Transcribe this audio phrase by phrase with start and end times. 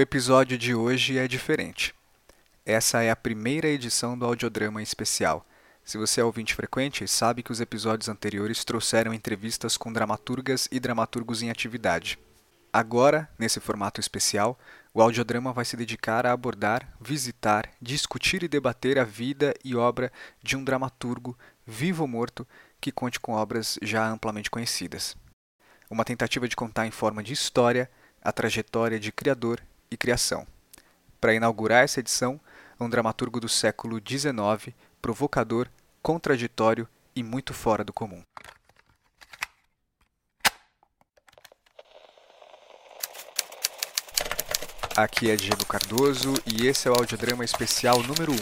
[0.00, 1.94] O episódio de hoje é diferente.
[2.64, 5.46] Essa é a primeira edição do audiodrama especial.
[5.84, 10.80] Se você é ouvinte frequente, sabe que os episódios anteriores trouxeram entrevistas com dramaturgas e
[10.80, 12.18] dramaturgos em atividade.
[12.72, 14.58] Agora, nesse formato especial,
[14.94, 20.10] o audiodrama vai se dedicar a abordar, visitar, discutir e debater a vida e obra
[20.42, 22.48] de um dramaturgo, vivo ou morto,
[22.80, 25.14] que conte com obras já amplamente conhecidas.
[25.90, 27.90] Uma tentativa de contar em forma de história
[28.22, 29.60] a trajetória de criador
[29.90, 30.46] e criação.
[31.20, 32.40] Para inaugurar essa edição,
[32.80, 35.68] um dramaturgo do século XIX, provocador,
[36.02, 38.22] contraditório e muito fora do comum.
[44.96, 48.36] Aqui é Diego Cardoso e esse é o audiodrama especial número 1,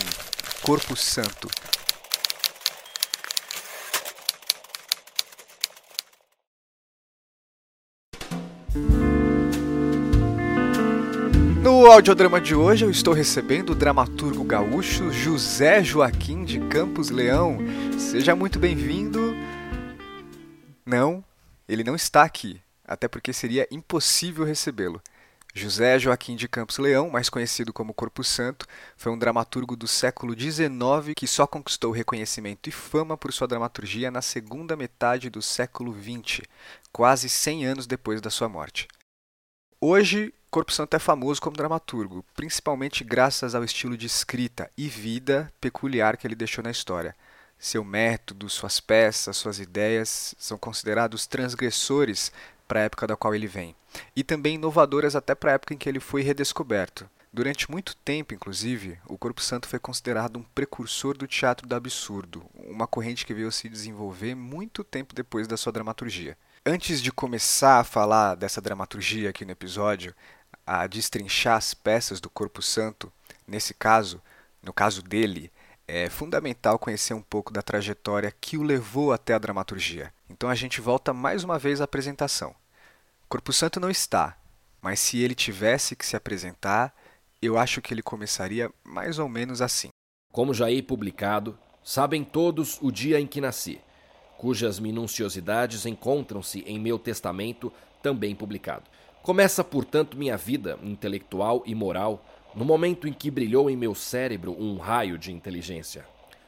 [0.62, 1.48] Corpo Santo,
[11.88, 17.56] No audiodrama de hoje eu estou recebendo o dramaturgo gaúcho José Joaquim de Campos Leão.
[17.98, 19.34] Seja muito bem-vindo.
[20.84, 21.25] Não,
[21.66, 25.00] ele não está aqui, até porque seria impossível recebê-lo.
[25.55, 30.39] José Joaquim de Campos Leão, mais conhecido como Corpo Santo, foi um dramaturgo do século
[30.39, 35.97] XIX que só conquistou reconhecimento e fama por sua dramaturgia na segunda metade do século
[35.98, 36.42] XX,
[36.92, 38.86] quase 100 anos depois da sua morte.
[39.81, 45.52] Hoje, Corpo Santo é famoso como dramaturgo, principalmente graças ao estilo de escrita e vida
[45.60, 47.14] peculiar que ele deixou na história.
[47.58, 52.32] Seu método, suas peças, suas ideias são considerados transgressores
[52.66, 53.76] para a época da qual ele vem,
[54.16, 57.08] e também inovadoras até para a época em que ele foi redescoberto.
[57.30, 62.42] Durante muito tempo, inclusive, o Corpo Santo foi considerado um precursor do teatro do absurdo,
[62.54, 66.38] uma corrente que veio se desenvolver muito tempo depois da sua dramaturgia.
[66.64, 70.14] Antes de começar a falar dessa dramaturgia aqui no episódio,
[70.69, 73.11] a destrinchar as peças do Corpo Santo,
[73.47, 74.20] nesse caso,
[74.62, 75.50] no caso dele,
[75.86, 80.12] é fundamental conhecer um pouco da trajetória que o levou até a dramaturgia.
[80.28, 82.54] Então a gente volta mais uma vez à apresentação.
[83.31, 84.37] Corpo Santo não está,
[84.82, 86.94] mas se ele tivesse que se apresentar,
[87.41, 89.88] eu acho que ele começaria mais ou menos assim.
[90.31, 93.81] Como já hei publicado, sabem todos o dia em que nasci
[94.38, 98.84] cujas minuciosidades encontram-se em meu testamento, também publicado.
[99.23, 102.25] Começa, portanto, minha vida intelectual e moral
[102.55, 106.05] no momento em que brilhou em meu cérebro um raio de inteligência.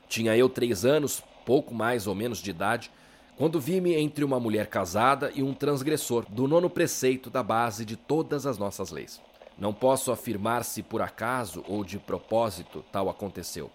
[0.08, 2.90] Tinha eu três anos, pouco mais ou menos de idade,
[3.36, 7.96] quando vi-me entre uma mulher casada e um transgressor do nono preceito da base de
[7.96, 9.20] todas as nossas leis.
[9.58, 13.70] Não posso afirmar se por acaso ou de propósito tal aconteceu.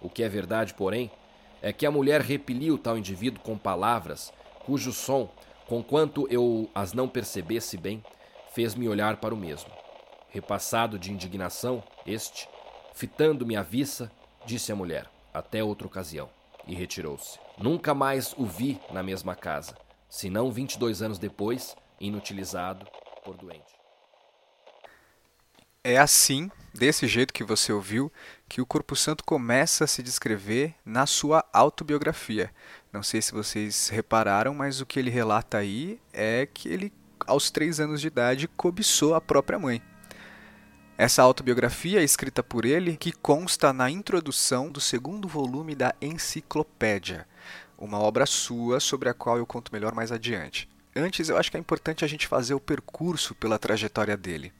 [0.00, 1.10] O que é verdade, porém,
[1.62, 4.32] é que a mulher repeliu tal indivíduo com palavras,
[4.64, 5.30] cujo som,
[5.66, 8.02] conquanto eu as não percebesse bem,
[8.54, 9.70] fez-me olhar para o mesmo.
[10.28, 12.48] Repassado de indignação, este,
[12.94, 14.10] fitando-me a vista,
[14.46, 16.30] disse à mulher: Até outra ocasião,
[16.66, 17.38] e retirou-se.
[17.58, 19.76] Nunca mais o vi na mesma casa,
[20.08, 22.86] senão vinte e dois anos depois, inutilizado
[23.24, 23.82] por doente.
[25.84, 28.10] É assim, desse jeito que você ouviu,
[28.48, 32.54] que o Corpo Santo começa a se descrever na sua autobiografia.
[32.92, 36.92] Não sei se vocês repararam, mas o que ele relata aí é que ele,
[37.26, 39.82] aos três anos de idade, cobiçou a própria mãe.
[40.96, 47.26] Essa autobiografia é escrita por ele, que consta na introdução do segundo volume da Enciclopédia,
[47.78, 50.68] uma obra sua sobre a qual eu conto melhor mais adiante.
[50.94, 54.52] Antes, eu acho que é importante a gente fazer o percurso pela trajetória dele.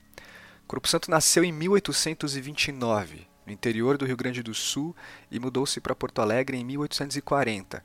[0.67, 4.97] Corpo Santo nasceu em 1829, no interior do Rio Grande do Sul,
[5.31, 7.85] e mudou-se para Porto Alegre em 1840,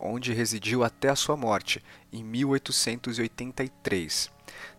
[0.00, 4.30] onde residiu até a sua morte, em 1883.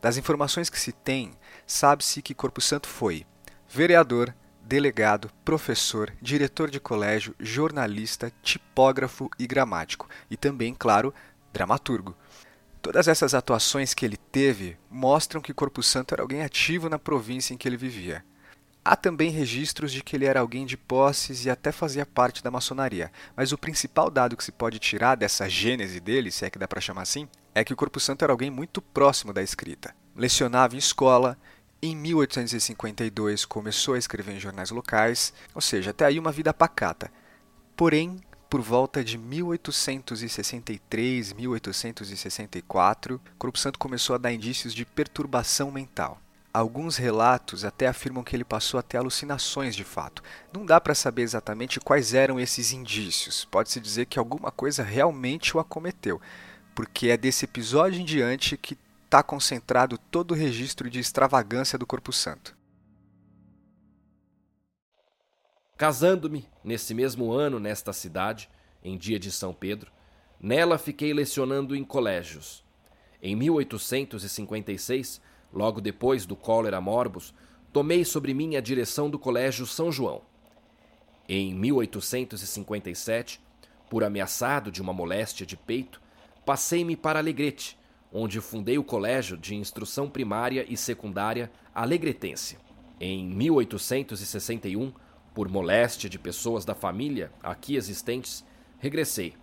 [0.01, 1.31] Das informações que se tem,
[1.67, 3.25] sabe-se que Corpo Santo foi
[3.69, 11.13] vereador, delegado, professor, diretor de colégio, jornalista, tipógrafo e gramático, e também, claro,
[11.53, 12.15] dramaturgo.
[12.81, 17.53] Todas essas atuações que ele teve mostram que Corpo Santo era alguém ativo na província
[17.53, 18.25] em que ele vivia.
[18.83, 22.49] Há também registros de que ele era alguém de posses e até fazia parte da
[22.49, 26.57] maçonaria, mas o principal dado que se pode tirar dessa gênese dele, se é que
[26.57, 29.93] dá para chamar assim, é que o Corpo Santo era alguém muito próximo da escrita.
[30.15, 31.37] Lecionava em escola,
[31.79, 37.11] em 1852 começou a escrever em jornais locais, ou seja, até aí uma vida pacata.
[37.75, 38.19] Porém,
[38.49, 46.19] por volta de 1863, 1864, Corpo Santo começou a dar indícios de perturbação mental.
[46.53, 50.21] Alguns relatos até afirmam que ele passou a ter alucinações de fato.
[50.51, 53.45] Não dá para saber exatamente quais eram esses indícios.
[53.45, 56.19] Pode-se dizer que alguma coisa realmente o acometeu,
[56.75, 61.85] porque é desse episódio em diante que está concentrado todo o registro de extravagância do
[61.85, 62.55] Corpo Santo.
[65.77, 68.49] Casando-me nesse mesmo ano nesta cidade,
[68.83, 69.89] em dia de São Pedro,
[70.39, 72.63] nela fiquei lecionando em colégios.
[73.21, 75.21] Em 1856,
[75.53, 77.33] logo depois do cólera morbus,
[77.71, 80.21] tomei sobre mim a direção do Colégio São João.
[81.27, 83.39] Em 1857,
[83.89, 86.01] por ameaçado de uma moléstia de peito,
[86.45, 87.77] passei-me para Alegrete,
[88.11, 92.57] onde fundei o Colégio de Instrução Primária e Secundária Alegretense.
[92.99, 94.91] Em 1861,
[95.33, 98.45] por moléstia de pessoas da família aqui existentes,
[98.77, 99.33] regressei.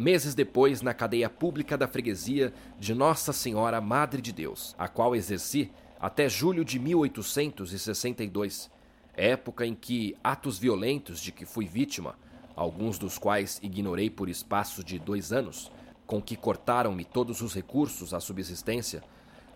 [0.00, 5.14] Meses depois, na cadeia pública da freguesia de Nossa Senhora Madre de Deus, a qual
[5.14, 5.70] exerci
[6.00, 8.70] até julho de 1862,
[9.14, 12.18] época em que atos violentos de que fui vítima,
[12.56, 15.70] alguns dos quais ignorei por espaço de dois anos,
[16.06, 19.02] com que cortaram-me todos os recursos à subsistência,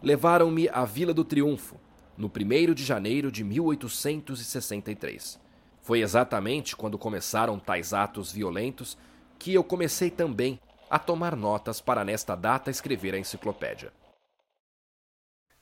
[0.02, 1.80] levaram-me à Vila do Triunfo,
[2.18, 5.40] no 1 de janeiro de 1863.
[5.80, 8.98] Foi exatamente quando começaram tais atos violentos
[9.44, 10.58] que eu comecei também
[10.88, 13.92] a tomar notas para nesta data escrever a enciclopédia.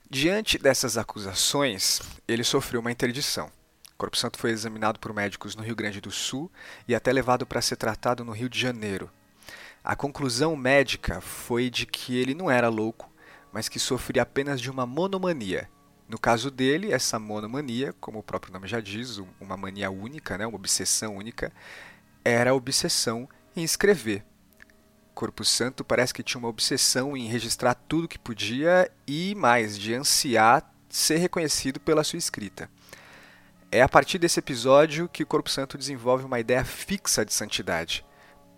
[0.09, 3.47] Diante dessas acusações, ele sofreu uma interdição.
[3.91, 6.49] O Corpo Santo foi examinado por médicos no Rio Grande do Sul
[6.87, 9.11] e até levado para ser tratado no Rio de Janeiro.
[9.83, 13.11] A conclusão médica foi de que ele não era louco,
[13.51, 15.69] mas que sofria apenas de uma monomania,
[16.07, 20.47] no caso dele, essa monomania, como o próprio nome já diz, uma mania única, né,
[20.47, 21.51] uma obsessão única,
[22.23, 24.23] era a obsessão em escrever.
[25.13, 29.93] Corpo Santo parece que tinha uma obsessão em registrar tudo que podia e mais, de
[29.93, 32.69] ansiar ser reconhecido pela sua escrita.
[33.71, 38.05] É a partir desse episódio que o Corpo Santo desenvolve uma ideia fixa de santidade.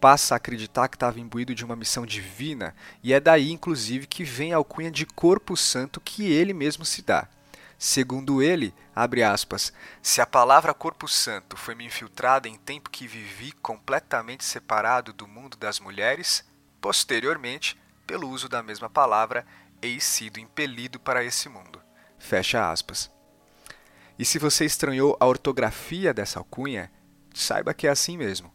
[0.02, 4.26] Passa a acreditar que estava imbuído de uma missão divina, e é daí, inclusive, que
[4.26, 7.30] vem a alcunha de Corpo Santo que ele mesmo se dá.
[7.78, 13.08] Segundo ele, abre aspas, se a palavra corpo santo foi me infiltrada em tempo que
[13.08, 16.44] vivi completamente separado do mundo das mulheres,
[16.80, 17.78] posteriormente,
[18.08, 19.46] pelo uso da mesma palavra,
[19.82, 21.82] hei sido impelido para esse mundo.
[22.18, 23.12] Fecha aspas.
[24.18, 26.90] E se você estranhou a ortografia dessa alcunha,
[27.34, 28.55] saiba que é assim mesmo.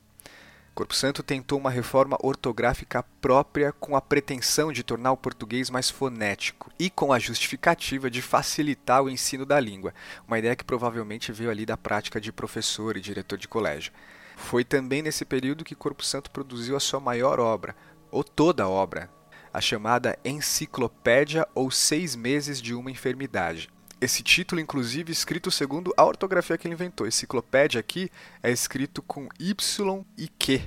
[0.75, 5.91] Corpo Santo tentou uma reforma ortográfica própria com a pretensão de tornar o português mais
[5.91, 9.93] fonético e com a justificativa de facilitar o ensino da língua,
[10.27, 13.93] uma ideia que provavelmente veio ali da prática de professor e diretor de colégio.
[14.37, 17.77] Foi também nesse período que Corpo Santo produziu a sua maior obra,
[18.11, 19.11] ou toda a obra,
[19.53, 23.69] a chamada Enciclopédia ou Seis Meses de uma Enfermidade.
[24.01, 27.07] Esse título, inclusive, escrito segundo a ortografia que ele inventou.
[27.07, 28.11] Enciclopédia aqui
[28.43, 30.63] é escrito com Y e Q.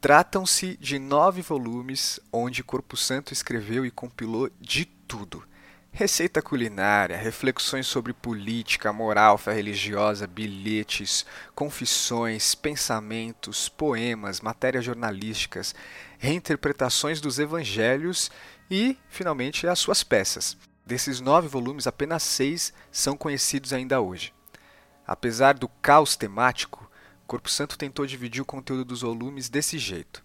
[0.00, 5.44] Tratam-se de nove volumes onde Corpo Santo escreveu e compilou de tudo.
[5.90, 15.74] Receita culinária, reflexões sobre política, moral, fé religiosa, bilhetes, confissões, pensamentos, poemas, matérias jornalísticas,
[16.18, 18.30] reinterpretações dos evangelhos
[18.70, 20.56] e, finalmente, as suas peças.
[20.88, 24.32] Desses nove volumes, apenas seis são conhecidos ainda hoje.
[25.06, 26.90] Apesar do caos temático,
[27.26, 30.24] Corpo Santo tentou dividir o conteúdo dos volumes desse jeito.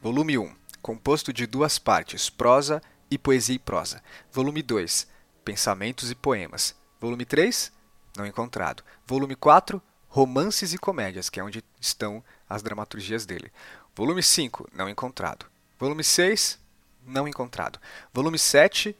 [0.00, 2.80] Volume 1, composto de duas partes, prosa
[3.10, 4.02] e poesia e prosa.
[4.32, 5.06] Volume 2,
[5.44, 6.74] pensamentos e poemas.
[6.98, 7.70] Volume 3,
[8.16, 8.82] não encontrado.
[9.06, 13.52] Volume 4, romances e comédias, que é onde estão as dramaturgias dele.
[13.94, 15.44] Volume 5, não encontrado.
[15.78, 16.58] Volume 6,
[17.06, 17.78] não encontrado.
[18.10, 18.96] Volume 7,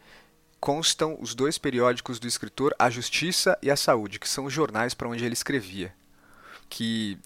[0.66, 4.94] constam os dois periódicos do escritor, A Justiça e a Saúde, que são os jornais
[4.94, 5.94] para onde ele escrevia.
[6.68, 7.16] Que,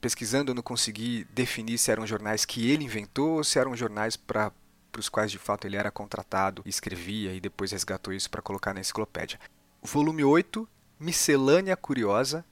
[0.00, 4.16] pesquisando, eu não consegui definir se eram jornais que ele inventou ou se eram jornais
[4.16, 4.50] para
[4.96, 8.80] os quais de fato ele era contratado, escrevia e depois resgatou isso para colocar na
[8.80, 9.38] enciclopédia.
[9.82, 10.66] O volume 8,
[10.98, 12.46] Miscelânea Curiosa,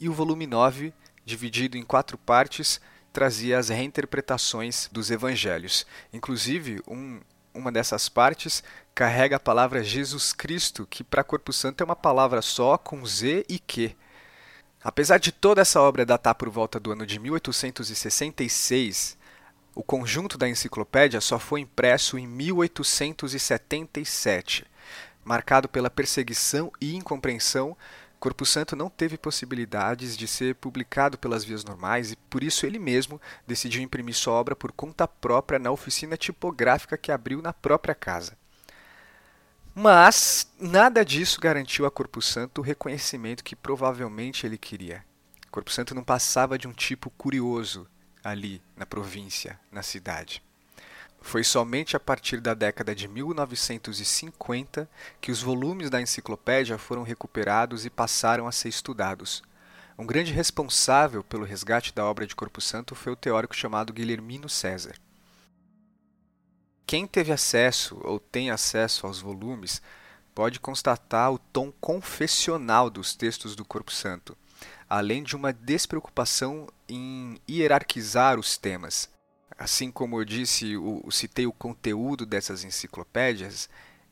[0.00, 0.94] e o volume 9,
[1.26, 2.80] dividido em quatro partes,
[3.12, 5.86] trazia as reinterpretações dos evangelhos.
[6.10, 7.20] Inclusive, um,
[7.52, 8.64] uma dessas partes
[8.94, 13.44] carrega a palavra Jesus Cristo, que para Corpo Santo é uma palavra só, com Z
[13.48, 13.96] e Q.
[14.82, 19.18] Apesar de toda essa obra datar por volta do ano de 1866,
[19.74, 24.64] o conjunto da enciclopédia só foi impresso em 1877.
[25.24, 27.76] Marcado pela perseguição e incompreensão,
[28.20, 32.78] Corpo Santo não teve possibilidades de ser publicado pelas vias normais e por isso ele
[32.78, 37.94] mesmo decidiu imprimir sua obra por conta própria na oficina tipográfica que abriu na própria
[37.94, 38.36] casa.
[39.74, 45.04] Mas nada disso garantiu a Corpo Santo o reconhecimento que provavelmente ele queria.
[45.50, 47.88] Corpo Santo não passava de um tipo curioso
[48.22, 50.40] ali na província, na cidade.
[51.20, 54.88] Foi somente a partir da década de 1950
[55.20, 59.42] que os volumes da enciclopédia foram recuperados e passaram a ser estudados.
[59.98, 64.48] Um grande responsável pelo resgate da obra de Corpo Santo foi o teórico chamado Guilhermino
[64.48, 64.94] César.
[66.86, 69.80] Quem teve acesso ou tem acesso aos volumes
[70.34, 74.36] pode constatar o tom confessional dos textos do Corpo Santo,
[74.88, 79.08] além de uma despreocupação em hierarquizar os temas.
[79.56, 83.68] Assim como eu disse, o, citei o conteúdo dessas enciclopédias,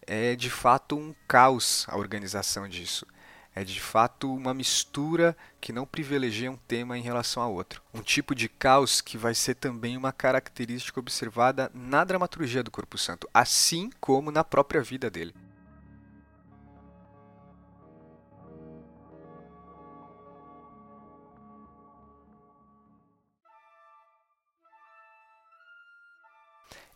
[0.06, 3.06] é de fato um caos a organização disso.
[3.54, 7.82] É de fato uma mistura que não privilegia um tema em relação a outro.
[7.92, 12.96] Um tipo de caos que vai ser também uma característica observada na dramaturgia do Corpo
[12.96, 15.34] Santo, assim como na própria vida dele.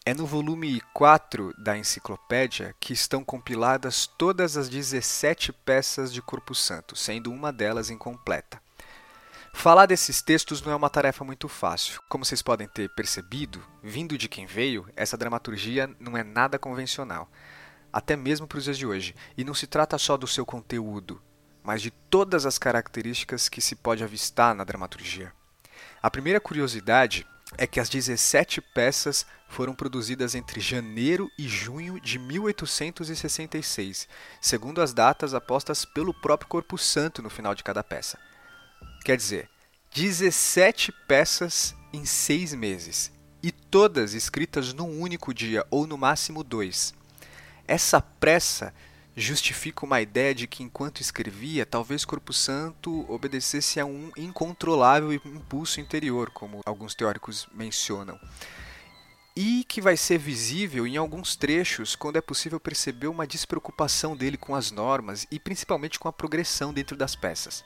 [0.09, 6.55] É no volume 4 da enciclopédia que estão compiladas todas as 17 peças de Corpo
[6.55, 8.63] Santo, sendo uma delas incompleta.
[9.53, 12.01] Falar desses textos não é uma tarefa muito fácil.
[12.09, 17.29] Como vocês podem ter percebido, vindo de quem veio, essa dramaturgia não é nada convencional,
[17.93, 19.13] até mesmo para os dias de hoje.
[19.37, 21.21] E não se trata só do seu conteúdo,
[21.65, 25.33] mas de todas as características que se pode avistar na dramaturgia.
[26.01, 32.19] A primeira curiosidade é que as 17 peças foram produzidas entre janeiro e junho de
[32.19, 34.09] 1866,
[34.41, 38.19] segundo as datas apostas pelo próprio Corpo Santo no final de cada peça.
[39.05, 39.49] Quer dizer,
[39.95, 43.12] 17 peças em seis meses,
[43.43, 46.93] e todas escritas num único dia ou no máximo dois.
[47.67, 48.75] Essa pressa
[49.17, 55.81] justifica uma ideia de que enquanto escrevia, talvez Corpo Santo obedecesse a um incontrolável impulso
[55.81, 58.21] interior, como alguns teóricos mencionam.
[59.35, 64.37] E que vai ser visível em alguns trechos quando é possível perceber uma despreocupação dele
[64.37, 67.65] com as normas e principalmente com a progressão dentro das peças.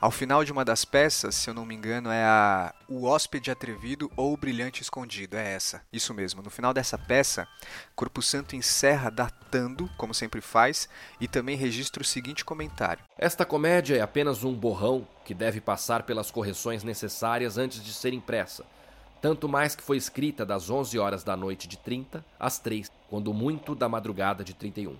[0.00, 3.50] Ao final de uma das peças, se eu não me engano, é a O Hóspede
[3.50, 5.36] Atrevido ou O Brilhante Escondido.
[5.36, 5.82] É essa.
[5.92, 6.40] Isso mesmo.
[6.40, 7.48] No final dessa peça,
[7.96, 10.88] Corpo Santo encerra datando, como sempre faz,
[11.20, 16.04] e também registra o seguinte comentário: Esta comédia é apenas um borrão que deve passar
[16.04, 18.64] pelas correções necessárias antes de ser impressa.
[19.20, 23.34] Tanto mais que foi escrita das 11 horas da noite de 30 às 3, quando
[23.34, 24.96] muito da madrugada de 31.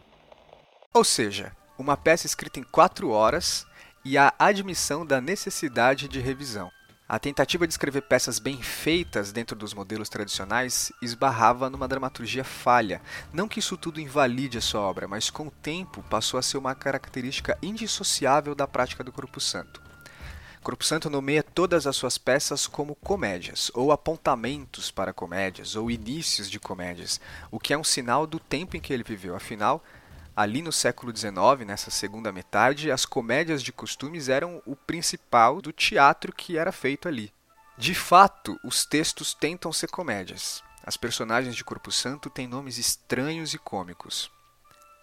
[0.93, 3.64] Ou seja, uma peça escrita em 4 horas
[4.09, 6.73] e a admissão da necessidade de revisão.
[7.07, 13.03] A tentativa de escrever peças bem feitas dentro dos modelos tradicionais esbarrava numa dramaturgia falha.
[13.35, 16.57] Não que isso tudo invalide a sua obra, mas com o tempo passou a ser
[16.57, 19.83] uma característica indissociável da prática do Corpo Santo.
[20.62, 26.49] Corpo Santo nomeia todas as suas peças como comédias, ou apontamentos para comédias, ou inícios
[26.50, 29.37] de comédias, o que é um sinal do tempo em que ele viveu.
[29.37, 29.85] Afinal,
[30.38, 35.73] ali no século XIX, nessa segunda metade, as comédias de costumes eram o principal do
[35.73, 37.33] teatro que era feito ali.
[37.76, 40.62] De fato, os textos tentam ser comédias.
[40.87, 44.30] As personagens de Corpo Santo têm nomes estranhos e cômicos.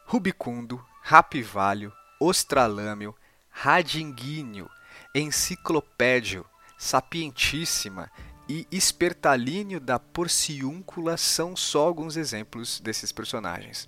[0.05, 3.13] Rubicundo, Rapivalho, Ostralâmio,
[3.49, 4.71] Radinguínio,
[5.13, 6.45] Enciclopédio,
[6.77, 8.09] Sapientíssima
[8.47, 13.85] e Espertalínio da Porciúncula são só alguns exemplos desses personagens.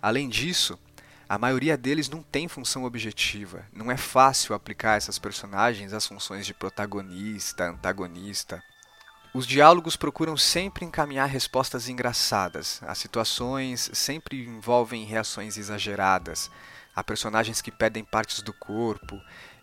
[0.00, 0.78] Além disso,
[1.28, 3.64] a maioria deles não tem função objetiva.
[3.72, 8.62] Não é fácil aplicar essas personagens às funções de protagonista, antagonista.
[9.34, 12.80] Os diálogos procuram sempre encaminhar respostas engraçadas.
[12.82, 16.50] As situações sempre envolvem reações exageradas.
[16.96, 19.20] Há personagens que pedem partes do corpo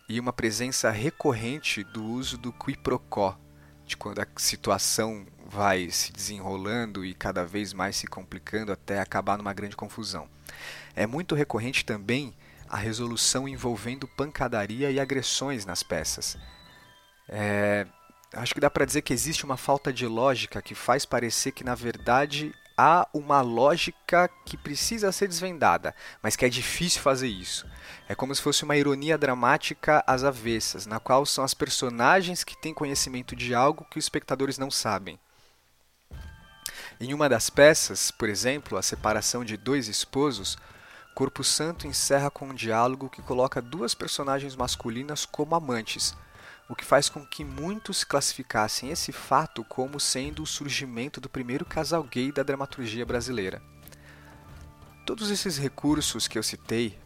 [0.08, 3.36] e uma presença recorrente do uso do qui pro quo,
[3.84, 9.38] de quando a situação vai se desenrolando e cada vez mais se complicando até acabar
[9.38, 10.28] numa grande confusão.
[10.94, 12.34] É muito recorrente também
[12.68, 16.36] a resolução envolvendo pancadaria e agressões nas peças.
[17.28, 17.86] É,
[18.32, 21.62] acho que dá para dizer que existe uma falta de lógica que faz parecer que,
[21.62, 27.66] na verdade, há uma lógica que precisa ser desvendada, mas que é difícil fazer isso.
[28.08, 32.60] É como se fosse uma ironia dramática às avessas, na qual são as personagens que
[32.60, 35.18] têm conhecimento de algo que os espectadores não sabem.
[36.98, 40.56] Em uma das peças, por exemplo, a separação de dois esposos,
[41.14, 46.14] Corpo Santo encerra com um diálogo que coloca duas personagens masculinas como amantes,
[46.70, 51.66] o que faz com que muitos classificassem esse fato como sendo o surgimento do primeiro
[51.66, 53.62] casal gay da dramaturgia brasileira.
[55.04, 56.98] Todos esses recursos que eu citei,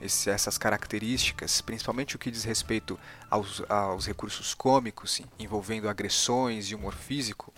[0.00, 6.94] essas características, principalmente o que diz respeito aos, aos recursos cômicos envolvendo agressões e humor
[6.94, 7.52] físico,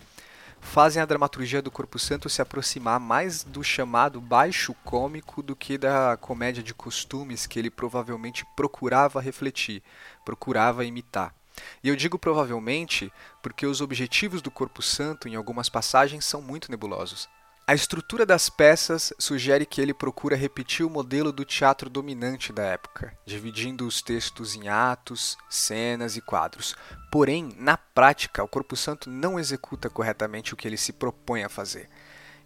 [0.63, 5.77] fazem a dramaturgia do Corpo Santo se aproximar mais do chamado baixo cômico do que
[5.77, 9.83] da comédia de costumes que ele provavelmente procurava refletir,
[10.25, 11.35] procurava imitar.
[11.83, 16.71] E eu digo provavelmente porque os objetivos do Corpo Santo em algumas passagens são muito
[16.71, 17.29] nebulosos.
[17.65, 22.65] A estrutura das peças sugere que ele procura repetir o modelo do teatro dominante da
[22.65, 26.75] época, dividindo os textos em atos, cenas e quadros.
[27.11, 31.49] Porém, na prática, o Corpo Santo não executa corretamente o que ele se propõe a
[31.49, 31.89] fazer.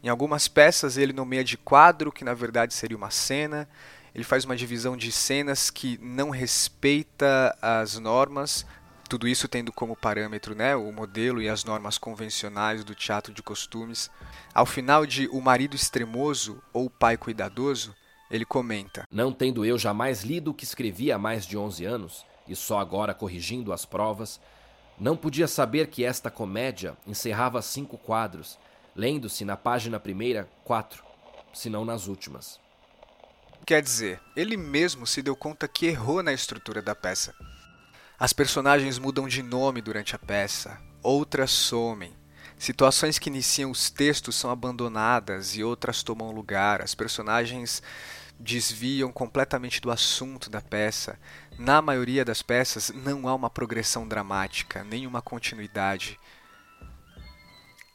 [0.02, 3.66] Em algumas peças, ele nomeia de quadro, que na verdade seria uma cena,
[4.14, 8.66] ele faz uma divisão de cenas que não respeita as normas,
[9.08, 13.42] tudo isso tendo como parâmetro né, o modelo e as normas convencionais do teatro de
[13.42, 14.10] costumes.
[14.54, 17.94] Ao final de O Marido Extremoso ou O Pai Cuidadoso,
[18.30, 22.26] ele comenta: Não tendo eu jamais lido o que escrevi há mais de 11 anos,
[22.48, 24.40] e só agora corrigindo as provas,
[24.98, 28.58] não podia saber que esta comédia encerrava cinco quadros,
[28.94, 31.04] lendo-se na página primeira quatro,
[31.52, 32.58] senão nas últimas.
[33.66, 37.34] Quer dizer, ele mesmo se deu conta que errou na estrutura da peça.
[38.18, 42.14] As personagens mudam de nome durante a peça, outras somem.
[42.58, 46.80] Situações que iniciam os textos são abandonadas e outras tomam lugar.
[46.80, 47.82] As personagens
[48.40, 51.18] desviam completamente do assunto da peça.
[51.58, 56.18] Na maioria das peças não há uma progressão dramática, nem uma continuidade.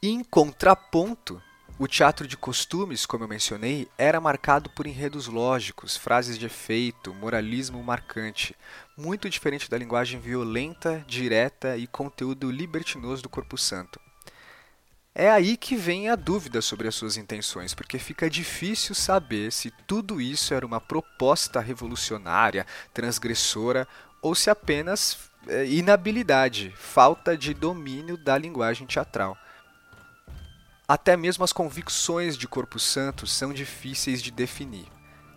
[0.03, 1.41] Em contraponto,
[1.81, 7.11] o teatro de costumes, como eu mencionei, era marcado por enredos lógicos, frases de efeito,
[7.11, 8.55] moralismo marcante,
[8.95, 13.99] muito diferente da linguagem violenta, direta e conteúdo libertinoso do Corpo Santo.
[15.15, 19.71] É aí que vem a dúvida sobre as suas intenções, porque fica difícil saber se
[19.87, 23.87] tudo isso era uma proposta revolucionária, transgressora,
[24.21, 29.35] ou se apenas é, inabilidade, falta de domínio da linguagem teatral.
[30.91, 34.87] Até mesmo as convicções de Corpo Santo são difíceis de definir.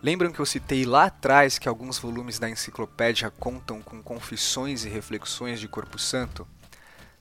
[0.03, 4.89] Lembram que eu citei lá atrás que alguns volumes da enciclopédia contam com confissões e
[4.89, 6.45] reflexões de Corpo Santo?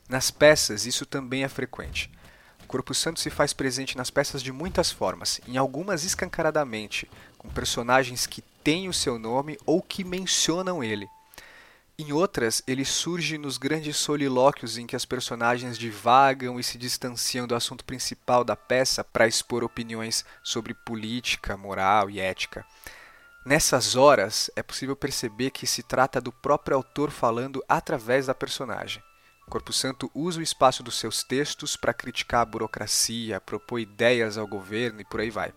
[0.08, 2.10] Nas peças, isso também é frequente.
[2.64, 7.48] O Corpo Santo se faz presente nas peças de muitas formas, em algumas escancaradamente, com
[7.48, 11.08] personagens que têm o seu nome ou que mencionam ele.
[11.96, 17.46] Em outras, ele surge nos grandes solilóquios em que as personagens divagam e se distanciam
[17.46, 22.66] do assunto principal da peça para expor opiniões sobre política, moral e ética.
[23.46, 29.00] Nessas horas, é possível perceber que se trata do próprio autor falando através da personagem.
[29.48, 34.48] Corpo Santo usa o espaço dos seus textos para criticar a burocracia, propor ideias ao
[34.48, 35.52] governo e por aí vai.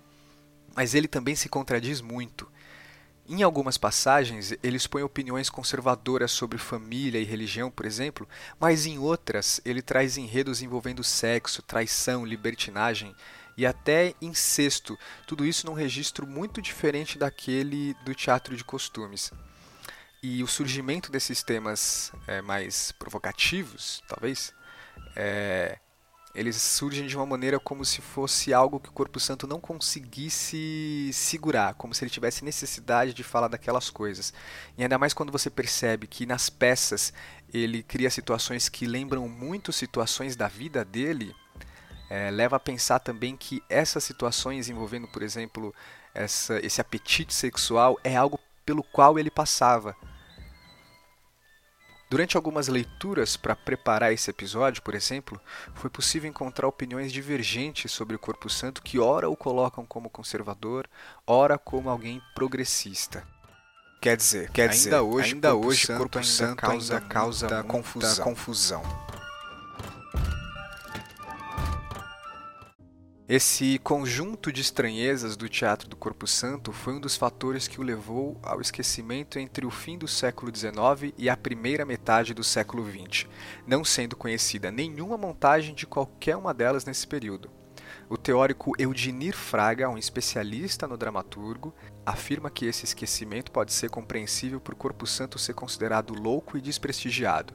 [0.76, 2.47] Mas ele também se contradiz muito.
[3.29, 8.97] Em algumas passagens, ele expõe opiniões conservadoras sobre família e religião, por exemplo, mas em
[8.97, 13.13] outras, ele traz enredos envolvendo sexo, traição, libertinagem
[13.57, 19.33] e até incesto, tudo isso num registro muito diferente daquele do teatro de costumes.
[20.23, 24.53] E o surgimento desses temas é, mais provocativos, talvez,
[25.17, 25.79] é,
[26.38, 31.10] eles surgem de uma maneira como se fosse algo que o Corpo Santo não conseguisse
[31.12, 34.32] segurar, como se ele tivesse necessidade de falar daquelas coisas.
[34.78, 37.12] E ainda mais quando você percebe que nas peças
[37.52, 41.34] ele cria situações que lembram muito situações da vida dele,
[42.08, 45.73] é, leva a pensar também que essas situações envolvendo, por exemplo,
[46.13, 49.95] essa, esse apetite sexual é algo pelo qual ele passava.
[52.09, 55.41] Durante algumas leituras para preparar esse episódio, por exemplo,
[55.75, 60.87] foi possível encontrar opiniões divergentes sobre o Corpo Santo que ora o colocam como conservador,
[61.25, 63.27] ora como alguém progressista.
[63.99, 67.63] Quer dizer, quer ainda dizer, hoje, ainda Corpo hoje, Santo Corpo Santo causa, ainda causa
[67.63, 68.23] confusão.
[68.23, 69.16] confusão.
[73.29, 77.83] Esse conjunto de estranhezas do teatro do Corpo Santo foi um dos fatores que o
[77.83, 82.89] levou ao esquecimento entre o fim do século XIX e a primeira metade do século
[82.89, 83.27] XX,
[83.67, 87.51] não sendo conhecida nenhuma montagem de qualquer uma delas nesse período.
[88.07, 94.61] O teórico Eudinir Fraga, um especialista no dramaturgo, afirma que esse esquecimento pode ser compreensível
[94.61, 97.53] por Corpo Santo ser considerado louco e desprestigiado,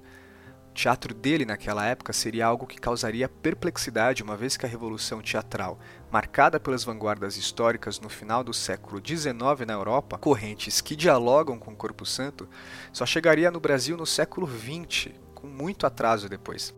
[0.72, 5.78] teatro dele naquela época seria algo que causaria perplexidade, uma vez que a revolução teatral,
[6.10, 11.72] marcada pelas vanguardas históricas no final do século XIX na Europa, correntes que dialogam com
[11.72, 12.48] o Corpo Santo,
[12.92, 16.74] só chegaria no Brasil no século XX, com muito atraso depois.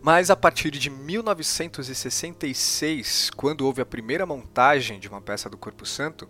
[0.00, 5.86] Mas a partir de 1966, quando houve a primeira montagem de uma peça do Corpo
[5.86, 6.28] Santo,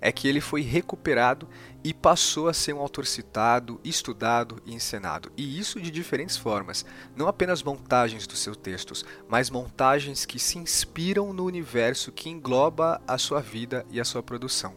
[0.00, 1.48] é que ele foi recuperado
[1.82, 5.30] e passou a ser um autor citado, estudado e encenado.
[5.36, 6.84] E isso de diferentes formas,
[7.16, 13.00] não apenas montagens dos seus textos, mas montagens que se inspiram no universo que engloba
[13.06, 14.76] a sua vida e a sua produção.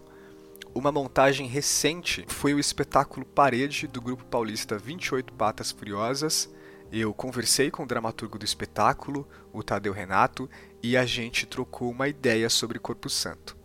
[0.74, 6.50] Uma montagem recente foi o espetáculo Parede do grupo paulista 28 Patas Furiosas.
[6.90, 10.50] Eu conversei com o dramaturgo do espetáculo, o Tadeu Renato,
[10.82, 13.61] e a gente trocou uma ideia sobre Corpo Santo.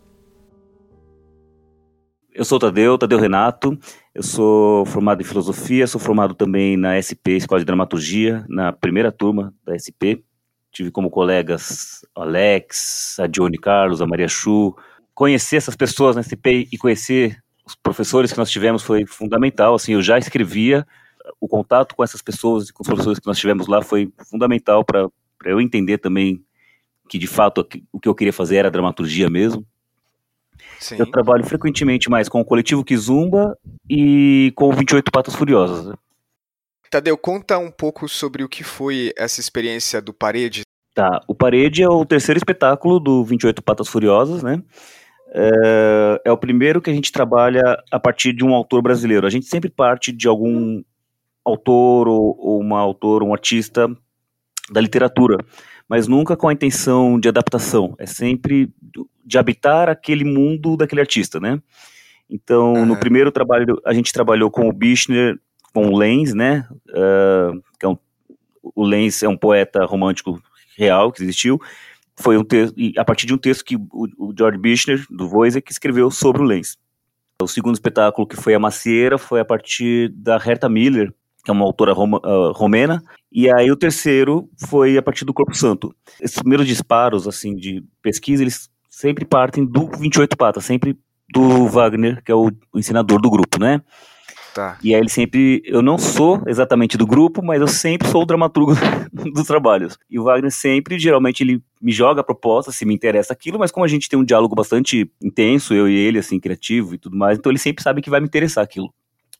[2.37, 3.75] Eu sou o Tadeu, Tadeu Renato,
[4.13, 9.11] eu sou formado em filosofia, sou formado também na SP, Escola de Dramaturgia, na primeira
[9.11, 10.21] turma da SP.
[10.71, 14.77] Tive como colegas Alex, a Dione Carlos, a Maria Chu.
[15.15, 19.73] Conhecer essas pessoas na SP e conhecer os professores que nós tivemos foi fundamental.
[19.73, 20.85] Assim, eu já escrevia,
[21.41, 24.85] o contato com essas pessoas e com os professores que nós tivemos lá foi fundamental
[24.85, 25.09] para
[25.43, 26.45] eu entender também
[27.09, 29.65] que de fato o que eu queria fazer era dramaturgia mesmo.
[30.79, 30.97] Sim.
[30.99, 33.57] Eu trabalho frequentemente mais com o coletivo Kizumba
[33.89, 35.95] e com o 28 Patas Furiosas.
[36.89, 40.61] Tadeu, conta um pouco sobre o que foi essa experiência do Parede.
[40.93, 44.63] Tá, o Parede é o terceiro espetáculo do 28 Patas Furiosas, né?
[45.33, 49.27] É, é o primeiro que a gente trabalha a partir de um autor brasileiro.
[49.27, 50.81] A gente sempre parte de algum
[51.45, 53.87] autor ou, ou uma autor, um artista
[54.71, 55.37] da literatura,
[55.87, 57.95] mas nunca com a intenção de adaptação.
[57.97, 58.69] É sempre
[59.25, 61.61] de habitar aquele mundo daquele artista, né?
[62.29, 62.85] Então, uhum.
[62.85, 65.39] no primeiro trabalho, a gente trabalhou com o Bichner,
[65.73, 66.67] com o Lenz, né?
[66.89, 67.97] Uh, que é um,
[68.75, 70.41] o Lenz é um poeta romântico
[70.77, 71.59] real que existiu.
[72.15, 75.71] Foi um texto, a partir de um texto que o, o George Bichner, do Wojciech,
[75.71, 76.77] escreveu sobre o Lenz.
[77.41, 81.13] O segundo espetáculo, que foi A Macieira, foi a partir da Herta Miller,
[81.45, 83.03] que é uma autora uh, romena,
[83.39, 85.95] e aí o terceiro foi a partir do Corpo Santo.
[86.19, 90.97] Esses primeiros disparos, assim, de pesquisa, eles sempre partem do 28 Patas, sempre
[91.31, 93.79] do Wagner, que é o, o ensinador do grupo, né?
[94.55, 94.79] Tá.
[94.83, 95.61] E aí ele sempre.
[95.65, 98.73] Eu não sou exatamente do grupo, mas eu sempre sou o dramaturgo
[99.31, 99.99] dos trabalhos.
[100.09, 103.69] E o Wagner sempre, geralmente, ele me joga a proposta, se me interessa aquilo, mas
[103.69, 107.15] como a gente tem um diálogo bastante intenso, eu e ele, assim, criativo e tudo
[107.15, 108.91] mais, então ele sempre sabe que vai me interessar aquilo.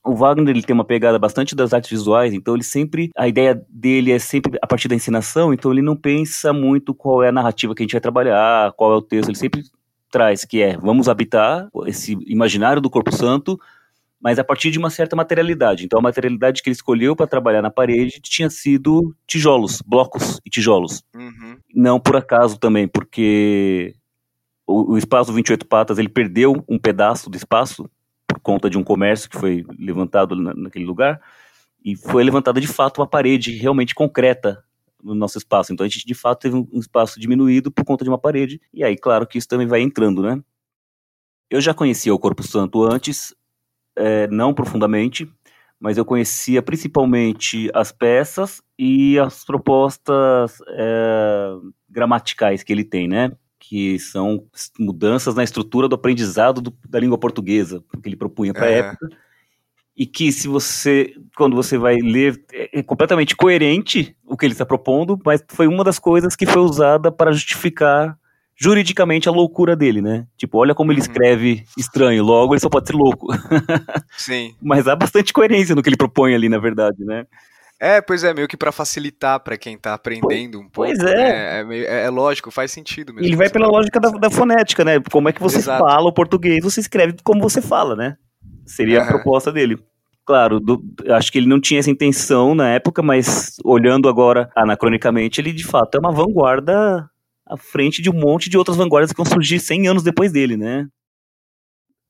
[0.08, 3.62] O Wagner ele tem uma pegada bastante das artes visuais, então ele sempre a ideia
[3.68, 7.32] dele é sempre a partir da ensinação, então ele não pensa muito qual é a
[7.32, 9.62] narrativa que a gente vai trabalhar, qual é o texto, ele sempre
[10.10, 13.60] traz que é vamos habitar esse imaginário do corpo santo,
[14.18, 15.84] mas a partir de uma certa materialidade.
[15.84, 20.48] Então a materialidade que ele escolheu para trabalhar na parede tinha sido tijolos, blocos e
[20.48, 21.02] tijolos.
[21.14, 21.58] Uhum.
[21.74, 23.94] Não por acaso também, porque
[24.66, 27.90] o, o espaço 28 patas ele perdeu um pedaço do espaço
[28.48, 31.20] conta de um comércio que foi levantado na, naquele lugar,
[31.84, 34.64] e foi levantada de fato uma parede realmente concreta
[35.04, 35.70] no nosso espaço.
[35.70, 38.82] Então a gente de fato teve um espaço diminuído por conta de uma parede, e
[38.82, 40.42] aí claro que isso também vai entrando, né?
[41.50, 43.34] Eu já conhecia o Corpo Santo antes,
[43.94, 45.30] é, não profundamente,
[45.78, 51.50] mas eu conhecia principalmente as peças e as propostas é,
[51.86, 53.30] gramaticais que ele tem, né?
[53.58, 54.44] Que são
[54.78, 58.78] mudanças na estrutura do aprendizado do, da língua portuguesa, que ele propunha para a é.
[58.78, 59.08] época,
[59.96, 64.52] e que se você, quando você vai ler, é, é completamente coerente o que ele
[64.54, 68.16] está propondo, mas foi uma das coisas que foi usada para justificar
[68.60, 70.26] juridicamente a loucura dele, né?
[70.36, 71.06] Tipo, olha como ele uhum.
[71.06, 73.28] escreve estranho, logo ele só pode ser louco.
[74.18, 74.54] Sim.
[74.60, 77.24] mas há bastante coerência no que ele propõe ali, na verdade, né?
[77.80, 80.90] É, pois é, meio que para facilitar para quem tá aprendendo um pouco.
[80.90, 81.64] Pois é.
[81.64, 81.76] Né?
[81.76, 83.28] É, é, é, lógico, faz sentido mesmo.
[83.28, 85.00] Ele vai pela lógica da, da, fonética, né?
[85.12, 85.84] Como é que você Exato.
[85.84, 88.16] fala o português, você escreve como você fala, né?
[88.66, 89.78] Seria a proposta dele.
[90.26, 95.40] Claro, do, acho que ele não tinha essa intenção na época, mas olhando agora anacronicamente,
[95.40, 97.08] ele de fato é uma vanguarda
[97.46, 100.56] à frente de um monte de outras vanguardas que vão surgir 100 anos depois dele,
[100.56, 100.86] né?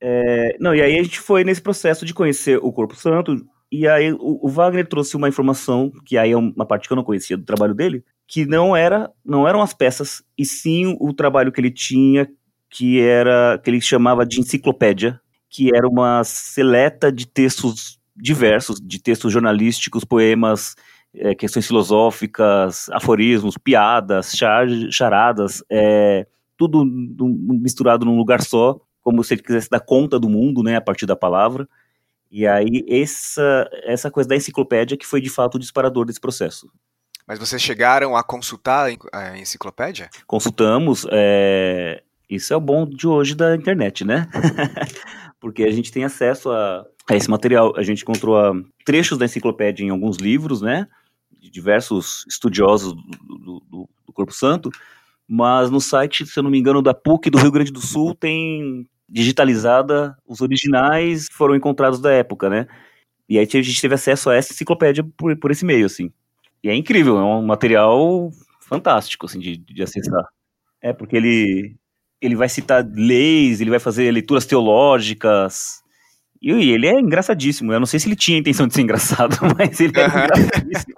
[0.01, 3.37] É, não, e aí a gente foi nesse processo de conhecer o Corpo Santo,
[3.71, 6.97] e aí o, o, Wagner trouxe uma informação, que aí é uma parte que eu
[6.97, 11.13] não conhecia do trabalho dele, que não era não eram as peças, e sim o
[11.13, 12.27] trabalho que ele tinha,
[12.69, 19.01] que era que ele chamava de enciclopédia, que era uma seleta de textos diversos, de
[19.01, 20.75] textos jornalísticos, poemas,
[21.13, 26.27] é, questões filosóficas, aforismos, piadas, char, charadas, é,
[26.57, 30.81] tudo misturado num lugar só, como se ele quisesse dar conta do mundo, né, a
[30.81, 31.67] partir da palavra.
[32.31, 36.71] E aí, essa, essa coisa da enciclopédia que foi de fato o disparador desse processo.
[37.27, 40.09] Mas vocês chegaram a consultar a enciclopédia?
[40.25, 41.05] Consultamos.
[41.11, 42.03] É...
[42.29, 44.27] Isso é o bom de hoje da internet, né?
[45.39, 47.73] Porque a gente tem acesso a, a esse material.
[47.75, 48.53] A gente encontrou a, ah,
[48.85, 50.87] trechos da enciclopédia em alguns livros, né?
[51.39, 54.69] De diversos estudiosos do, do, do Corpo Santo.
[55.27, 58.15] Mas no site, se eu não me engano, da PUC do Rio Grande do Sul
[58.15, 62.67] tem digitalizada, os originais foram encontrados da época, né?
[63.27, 66.11] E aí a gente teve acesso a essa enciclopédia por, por esse meio, assim.
[66.63, 70.23] E é incrível, é um material fantástico, assim, de, de acessar.
[70.81, 71.75] É, porque ele,
[72.21, 75.81] ele vai citar leis, ele vai fazer leituras teológicas,
[76.41, 77.73] e ele é engraçadíssimo.
[77.73, 80.23] Eu não sei se ele tinha a intenção de ser engraçado, mas ele é uhum.
[80.23, 80.95] engraçadíssimo.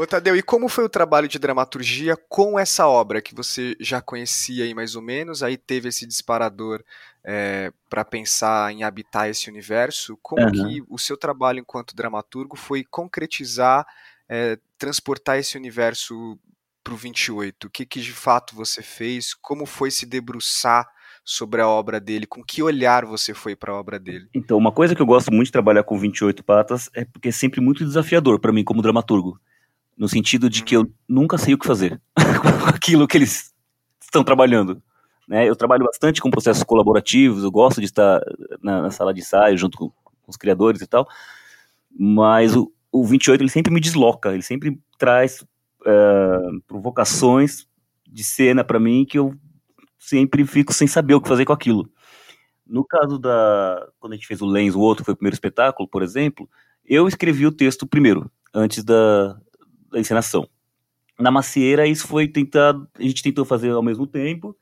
[0.00, 4.00] Ô Tadeu, e como foi o trabalho de dramaturgia com essa obra que você já
[4.00, 6.82] conhecia aí mais ou menos, aí teve esse disparador
[7.22, 10.18] é, para pensar em habitar esse universo?
[10.22, 10.52] Como uhum.
[10.52, 13.86] que o seu trabalho enquanto dramaturgo foi concretizar,
[14.26, 16.38] é, transportar esse universo
[16.82, 17.66] para o 28?
[17.66, 19.34] O que, que de fato você fez?
[19.34, 20.88] Como foi se debruçar
[21.22, 22.26] sobre a obra dele?
[22.26, 24.30] Com que olhar você foi para a obra dele?
[24.32, 27.32] Então, uma coisa que eu gosto muito de trabalhar com 28 patas é porque é
[27.32, 29.38] sempre muito desafiador para mim como dramaturgo.
[30.00, 30.92] No sentido de que eu uhum.
[31.06, 33.52] nunca sei o que fazer com aquilo que eles
[34.00, 34.82] estão trabalhando.
[35.28, 35.46] Né?
[35.46, 38.18] Eu trabalho bastante com processos colaborativos, eu gosto de estar
[38.62, 41.06] na, na sala de ensaio junto com, com, os criadores e tal,
[41.90, 45.42] mas o, o 28 ele sempre me desloca, ele sempre traz
[45.82, 47.68] uh, provocações
[48.08, 49.34] de cena para mim que eu
[49.98, 51.88] sempre fico sem saber o que fazer com aquilo.
[52.66, 53.86] No caso da.
[53.98, 56.48] Quando a gente fez o Lens, o outro foi o primeiro espetáculo, por exemplo,
[56.86, 59.36] eu escrevi o texto primeiro, antes da,
[59.90, 60.48] da encenação.
[61.18, 62.88] Na macieira, isso foi tentado.
[62.98, 64.56] A gente tentou fazer ao mesmo tempo,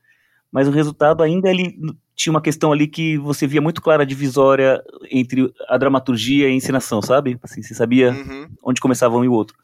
[0.51, 1.77] mas o resultado ainda ele
[2.15, 6.51] tinha uma questão ali que você via muito clara a divisória entre a dramaturgia e
[6.51, 7.39] a encenação, sabe?
[7.41, 8.47] Assim, você sabia uhum.
[8.61, 9.55] onde começava um e o outro.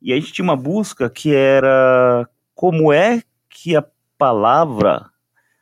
[0.00, 3.84] E a gente tinha uma busca que era como é que a
[4.16, 5.10] palavra,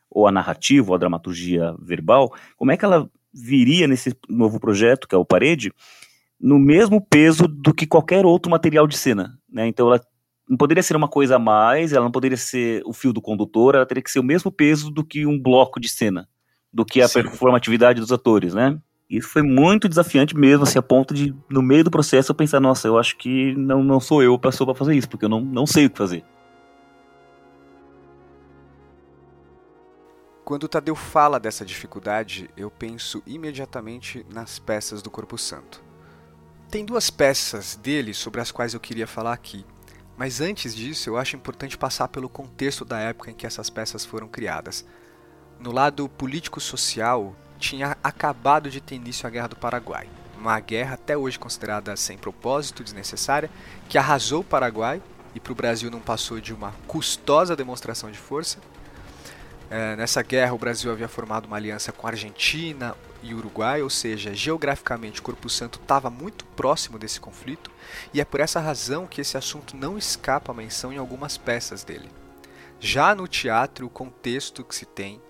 [0.09, 5.07] ou a narrativa, ou a dramaturgia verbal, como é que ela viria nesse novo projeto,
[5.07, 5.73] que é o Parede,
[6.41, 9.37] no mesmo peso do que qualquer outro material de cena.
[9.49, 9.67] Né?
[9.67, 10.01] Então ela
[10.49, 13.75] não poderia ser uma coisa a mais, ela não poderia ser o fio do condutor,
[13.75, 16.27] ela teria que ser o mesmo peso do que um bloco de cena,
[16.73, 17.21] do que a Sim.
[17.21, 18.77] performatividade dos atores, né?
[19.09, 22.61] Isso foi muito desafiante mesmo, assim, a ponto de, no meio do processo, eu pensar,
[22.61, 25.29] nossa, eu acho que não, não sou eu a pessoa para fazer isso, porque eu
[25.29, 26.23] não, não sei o que fazer.
[30.45, 35.90] Quando o Tadeu fala dessa dificuldade, eu penso imediatamente nas peças do Corpo Santo.
[36.71, 39.65] Tem duas peças dele sobre as quais eu queria falar aqui,
[40.15, 44.05] mas antes disso eu acho importante passar pelo contexto da época em que essas peças
[44.05, 44.85] foram criadas.
[45.59, 50.07] No lado político-social, tinha acabado de ter início a Guerra do Paraguai,
[50.39, 53.51] uma guerra até hoje considerada sem propósito, desnecessária,
[53.89, 55.01] que arrasou o Paraguai
[55.35, 58.59] e para o Brasil não passou de uma custosa demonstração de força,
[59.69, 63.89] é, nessa guerra, o Brasil havia formado uma aliança com a Argentina e Uruguai, ou
[63.89, 67.71] seja, geograficamente o Corpo Santo estava muito próximo desse conflito,
[68.13, 71.83] e é por essa razão que esse assunto não escapa à menção em algumas peças
[71.83, 72.09] dele.
[72.79, 75.21] Já no teatro, o contexto que se tem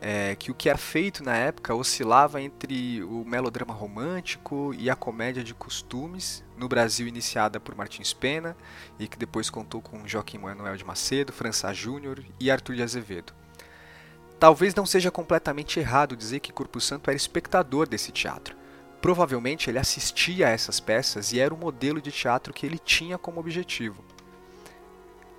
[0.00, 4.96] é que o que era feito na época oscilava entre o melodrama romântico e a
[4.96, 8.56] comédia de costumes, no Brasil iniciada por Martins Pena
[8.98, 13.32] e que depois contou com Joaquim Manuel de Macedo, François Júnior e Arthur de Azevedo.
[14.38, 18.56] Talvez não seja completamente errado dizer que Corpo Santo era espectador desse teatro.
[19.00, 23.18] Provavelmente ele assistia a essas peças e era o modelo de teatro que ele tinha
[23.18, 24.04] como objetivo.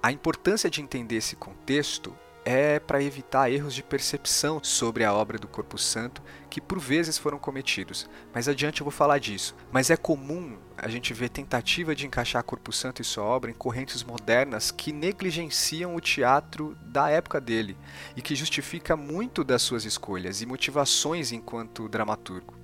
[0.04, 2.16] A importância de entender esse contexto
[2.50, 7.16] é para evitar erros de percepção sobre a obra do Corpo Santo que por vezes
[7.16, 8.10] foram cometidos.
[8.34, 9.56] Mais adiante eu vou falar disso.
[9.72, 13.54] Mas é comum a gente ver tentativa de encaixar Corpo Santo e sua obra em
[13.54, 17.78] correntes modernas que negligenciam o teatro da época dele
[18.16, 22.56] e que justifica muito das suas escolhas e motivações enquanto dramaturgo.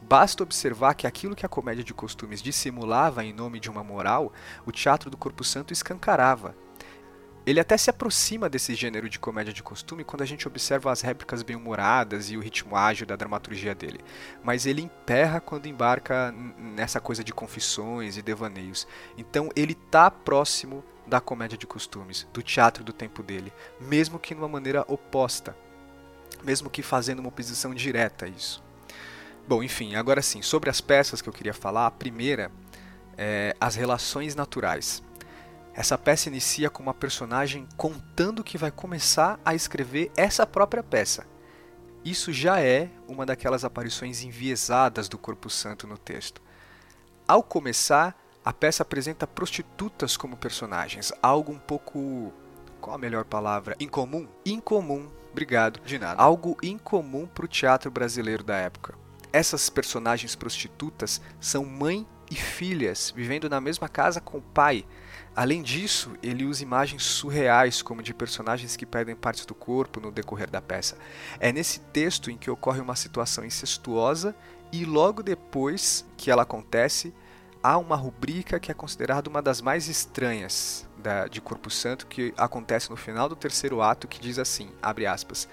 [0.00, 4.32] Basta observar que aquilo que a comédia de costumes dissimulava em nome de uma moral,
[4.64, 6.54] o teatro do Corpo Santo escancarava,
[7.46, 11.00] ele até se aproxima desse gênero de comédia de costume quando a gente observa as
[11.00, 14.00] réplicas bem-humoradas e o ritmo ágil da dramaturgia dele,
[14.42, 18.86] mas ele emperra quando embarca nessa coisa de confissões e devaneios.
[19.18, 24.34] Então ele tá próximo da comédia de costumes, do teatro do tempo dele, mesmo que
[24.34, 25.56] numa maneira oposta,
[26.44, 28.62] mesmo que fazendo uma oposição direta a isso.
[29.46, 32.50] Bom, enfim, agora sim, sobre as peças que eu queria falar, a primeira
[33.18, 35.02] é as relações naturais.
[35.74, 41.26] Essa peça inicia com uma personagem contando que vai começar a escrever essa própria peça.
[42.04, 46.42] Isso já é uma daquelas aparições enviesadas do Corpo Santo no texto.
[47.26, 52.32] Ao começar, a peça apresenta prostitutas como personagens, algo um pouco.
[52.80, 53.76] Qual a melhor palavra?
[53.78, 54.26] Incomum?
[54.44, 56.20] Incomum, obrigado, de nada.
[56.20, 58.94] Algo incomum para o teatro brasileiro da época.
[59.32, 64.86] Essas personagens prostitutas são mãe e filhas vivendo na mesma casa com o pai.
[65.36, 70.10] Além disso, ele usa imagens surreais, como de personagens que perdem partes do corpo no
[70.10, 70.96] decorrer da peça.
[71.38, 74.34] É nesse texto em que ocorre uma situação incestuosa
[74.72, 77.14] e logo depois que ela acontece,
[77.62, 82.32] há uma rubrica que é considerada uma das mais estranhas da, de Corpo Santo, que
[82.38, 85.46] acontece no final do terceiro ato, que diz assim, abre aspas,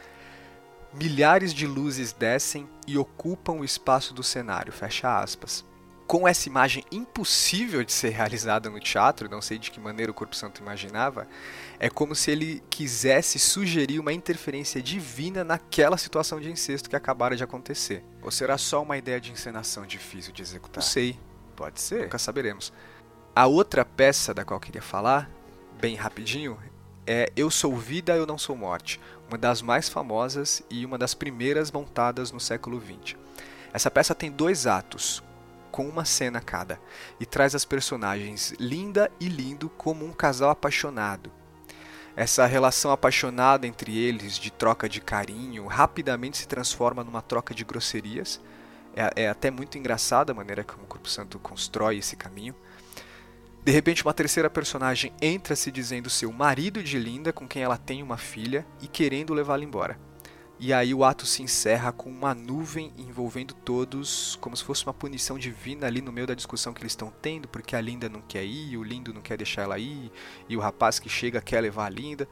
[0.94, 5.69] milhares de luzes descem e ocupam o espaço do cenário, fecha aspas
[6.10, 10.16] com essa imagem impossível de ser realizada no teatro, não sei de que maneira o
[10.16, 11.28] Corpo Santo imaginava,
[11.80, 17.36] é como se ele quisesse sugerir uma interferência divina naquela situação de incesto que acabara
[17.36, 18.04] de acontecer.
[18.24, 20.82] Ou será só uma ideia de encenação difícil de executar?
[20.82, 21.16] Não sei,
[21.56, 22.74] pode ser, nunca saberemos.
[23.36, 25.30] A outra peça da qual eu queria falar,
[25.80, 26.58] bem rapidinho,
[27.06, 31.14] é Eu Sou Vida, Eu Não Sou Morte, uma das mais famosas e uma das
[31.14, 33.16] primeiras montadas no século XX.
[33.72, 35.22] Essa peça tem dois atos,
[35.72, 36.80] com uma cena cada,
[37.20, 41.32] e traz as personagens Linda e Lindo como um casal apaixonado.
[42.16, 47.64] Essa relação apaixonada entre eles, de troca de carinho, rapidamente se transforma numa troca de
[47.64, 48.42] grosserias.
[48.94, 52.54] É, é até muito engraçada a maneira como o Corpo Santo constrói esse caminho.
[53.64, 57.62] De repente, uma terceira personagem entra se dizendo ser o marido de Linda, com quem
[57.62, 60.09] ela tem uma filha, e querendo levá-la embora.
[60.62, 64.94] E aí o ato se encerra com uma nuvem envolvendo todos, como se fosse uma
[64.94, 68.20] punição divina ali no meio da discussão que eles estão tendo, porque a Linda não
[68.20, 70.12] quer ir, o Lindo não quer deixar ela ir,
[70.50, 72.28] e o rapaz que chega quer levar a Linda.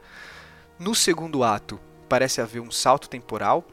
[0.78, 3.66] No segundo ato, parece haver um salto temporal,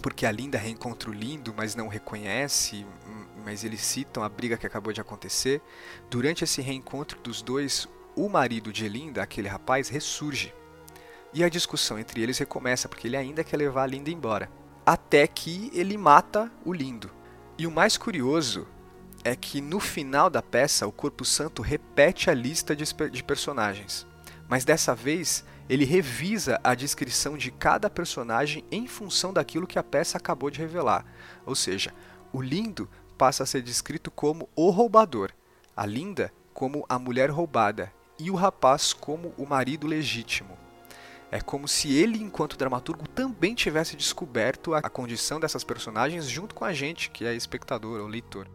[0.00, 2.86] porque a Linda reencontra o Lindo, mas não o reconhece,
[3.44, 5.60] mas eles citam a briga que acabou de acontecer.
[6.08, 10.54] Durante esse reencontro dos dois, o marido de Linda, aquele rapaz, ressurge
[11.34, 14.48] e a discussão entre eles recomeça porque ele ainda quer levar a Linda embora.
[14.86, 17.10] Até que ele mata o Lindo.
[17.58, 18.68] E o mais curioso
[19.24, 24.06] é que no final da peça o Corpo Santo repete a lista de, de personagens.
[24.48, 29.82] Mas dessa vez ele revisa a descrição de cada personagem em função daquilo que a
[29.82, 31.04] peça acabou de revelar.
[31.46, 31.92] Ou seja,
[32.32, 35.30] o Lindo passa a ser descrito como o roubador,
[35.76, 40.63] a Linda como a mulher roubada e o rapaz como o marido legítimo.
[41.34, 46.64] É como se ele, enquanto dramaturgo, também tivesse descoberto a condição dessas personagens junto com
[46.64, 48.46] a gente, que é espectador ou leitor.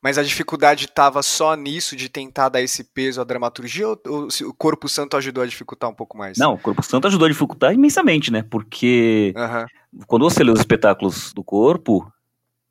[0.00, 4.28] Mas a dificuldade estava só nisso, de tentar dar esse peso à dramaturgia, ou, ou
[4.44, 6.38] o Corpo Santo ajudou a dificultar um pouco mais?
[6.38, 8.42] Não, o Corpo Santo ajudou a dificultar imensamente, né?
[8.48, 10.04] Porque uhum.
[10.06, 12.10] quando você lê os espetáculos do corpo,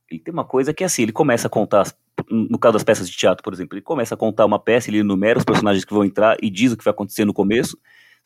[0.10, 1.86] ele tem uma coisa que é assim, ele começa a contar
[2.30, 5.00] no caso das peças de teatro, por exemplo, ele começa a contar uma peça, ele
[5.00, 7.78] enumera os personagens que vão entrar e diz o que vai acontecer no começo.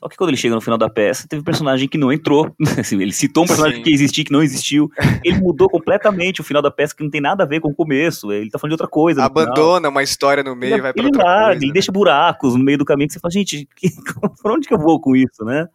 [0.01, 2.55] Só que quando ele chega no final da peça, teve um personagem que não entrou.
[2.79, 3.83] Assim, ele citou um personagem Sim.
[3.83, 4.89] que existia, que não existiu.
[5.25, 7.75] Ele mudou completamente o final da peça, que não tem nada a ver com o
[7.75, 8.31] começo.
[8.31, 9.25] Ele tá falando de outra coisa.
[9.25, 11.59] Abandona uma história no meio e vai pra outra larga, coisa.
[11.59, 11.73] Ele né?
[11.73, 13.89] deixa buracos no meio do caminho que você fala, gente, que,
[14.41, 15.67] por onde que eu vou com isso, né?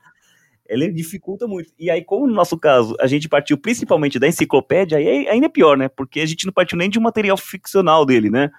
[0.69, 1.73] Ele dificulta muito.
[1.79, 5.49] E aí, como no nosso caso, a gente partiu principalmente da enciclopédia, aí ainda é
[5.49, 5.89] pior, né?
[5.89, 8.51] Porque a gente não partiu nem de um material ficcional dele, né?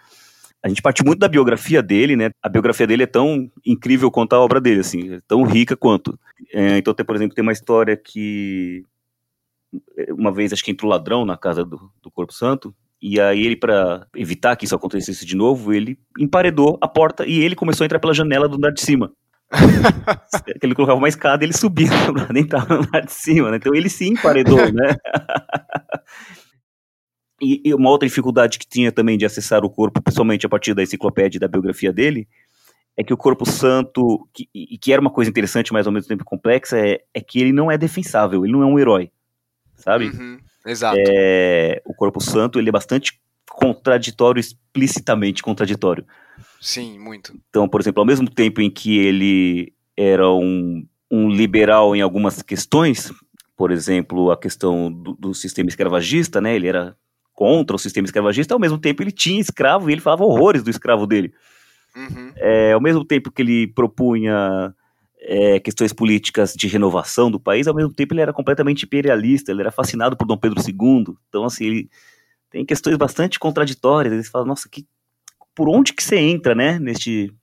[0.61, 2.31] A gente partiu muito da biografia dele, né?
[2.41, 6.17] A biografia dele é tão incrível quanto a obra dele, assim, é tão rica quanto.
[6.53, 8.83] É, então, tem, por exemplo, tem uma história que
[10.09, 13.55] uma vez acho que entrou ladrão na casa do, do Corpo Santo, e aí ele,
[13.55, 17.85] para evitar que isso acontecesse de novo, ele emparedou a porta e ele começou a
[17.85, 19.11] entrar pela janela do andar de cima.
[20.61, 21.87] ele colocava uma escada e ele subia
[22.27, 23.57] pra entrar no andar de cima, né?
[23.57, 24.95] Então ele sim emparedou, né?
[27.41, 30.73] e, e, uma outra dificuldade que tinha também de acessar o corpo, principalmente a partir
[30.73, 32.27] da enciclopédia e da biografia dele,
[32.97, 36.07] é que o corpo santo, que, e que era uma coisa interessante, mas ao mesmo
[36.07, 39.11] tempo complexa, é, é que ele não é defensável, ele não é um herói,
[39.75, 40.09] sabe?
[40.09, 40.97] Uhum, exato.
[40.99, 46.05] É, o corpo santo, ele é bastante contraditório, explicitamente contraditório.
[46.59, 47.33] Sim, muito.
[47.49, 52.41] Então, por exemplo, ao mesmo tempo em que ele era um, um liberal em algumas
[52.41, 53.11] questões,
[53.55, 56.55] por exemplo, a questão do, do, sistema escravagista, né?
[56.55, 56.95] Ele era
[57.33, 60.69] contra o sistema escravagista, ao mesmo tempo ele tinha escravo e ele falava horrores do
[60.69, 61.33] escravo dele.
[61.95, 62.31] Uhum.
[62.35, 64.73] É, ao mesmo tempo que ele propunha
[65.19, 69.61] é, questões políticas de renovação do país, ao mesmo tempo ele era completamente imperialista, ele
[69.61, 71.15] era fascinado por Dom Pedro II.
[71.29, 71.89] Então, assim, ele
[72.49, 74.13] tem questões bastante contraditórias.
[74.13, 74.85] Ele fala, nossa, que
[75.55, 77.33] por onde que você entra, né, neste,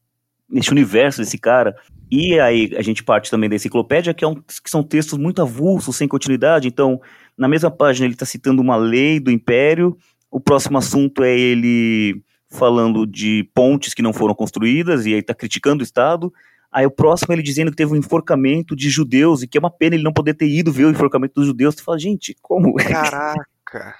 [0.48, 1.74] neste universo desse cara.
[2.10, 5.40] E aí a gente parte também da enciclopédia, que, é um, que são textos muito
[5.40, 6.68] avulsos, sem continuidade.
[6.68, 7.00] Então,
[7.36, 9.96] na mesma página ele está citando uma lei do Império,
[10.30, 15.34] o próximo assunto é ele falando de pontes que não foram construídas, e aí está
[15.34, 16.32] criticando o Estado.
[16.70, 19.60] Aí o próximo é ele dizendo que teve um enforcamento de judeus, e que é
[19.60, 21.74] uma pena ele não poder ter ido ver o enforcamento dos judeus.
[21.74, 22.74] Você fala, gente, como?
[22.76, 23.94] Caraca!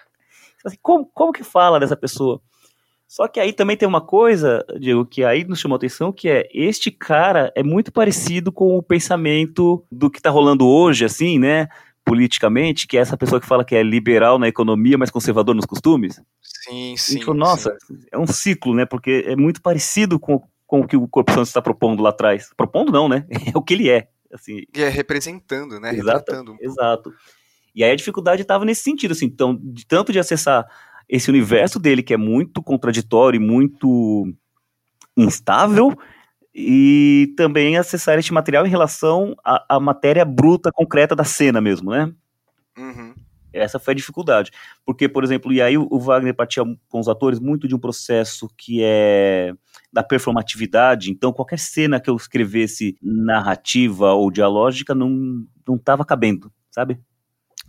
[0.65, 2.41] Assim, como, como que fala dessa pessoa?
[3.13, 6.31] Só que aí também tem uma coisa, Diego, que aí nos chamou a atenção, que
[6.31, 11.39] é este cara é muito parecido com o pensamento do que está rolando hoje, assim,
[11.39, 11.69] né?
[12.07, 15.67] Politicamente, que é essa pessoa que fala que é liberal na economia, mas conservador nos
[15.67, 16.23] costumes.
[16.41, 17.19] Sim, sim.
[17.19, 17.99] Tipo, nossa, sim.
[18.11, 18.87] é um ciclo, né?
[18.87, 22.49] Porque é muito parecido com, com o que o Corpo Santo está propondo lá atrás.
[22.57, 23.27] Propondo não, né?
[23.55, 24.09] É o que ele é.
[24.33, 25.95] Assim, E é representando, né?
[25.95, 26.33] Exato.
[26.33, 26.57] Retratando.
[26.63, 27.13] Exato.
[27.75, 30.67] E aí a dificuldade estava nesse sentido, assim, então, de, tanto de acessar
[31.09, 34.33] esse universo dele que é muito contraditório e muito
[35.17, 35.97] instável,
[36.55, 41.91] e também acessar este material em relação à, à matéria bruta, concreta da cena mesmo,
[41.91, 42.13] né?
[42.77, 43.15] Uhum.
[43.53, 44.51] Essa foi a dificuldade.
[44.85, 48.49] Porque, por exemplo, e aí o Wagner partia com os atores muito de um processo
[48.57, 49.53] que é
[49.93, 51.11] da performatividade.
[51.11, 56.99] Então, qualquer cena que eu escrevesse narrativa ou dialógica não não estava cabendo, sabe?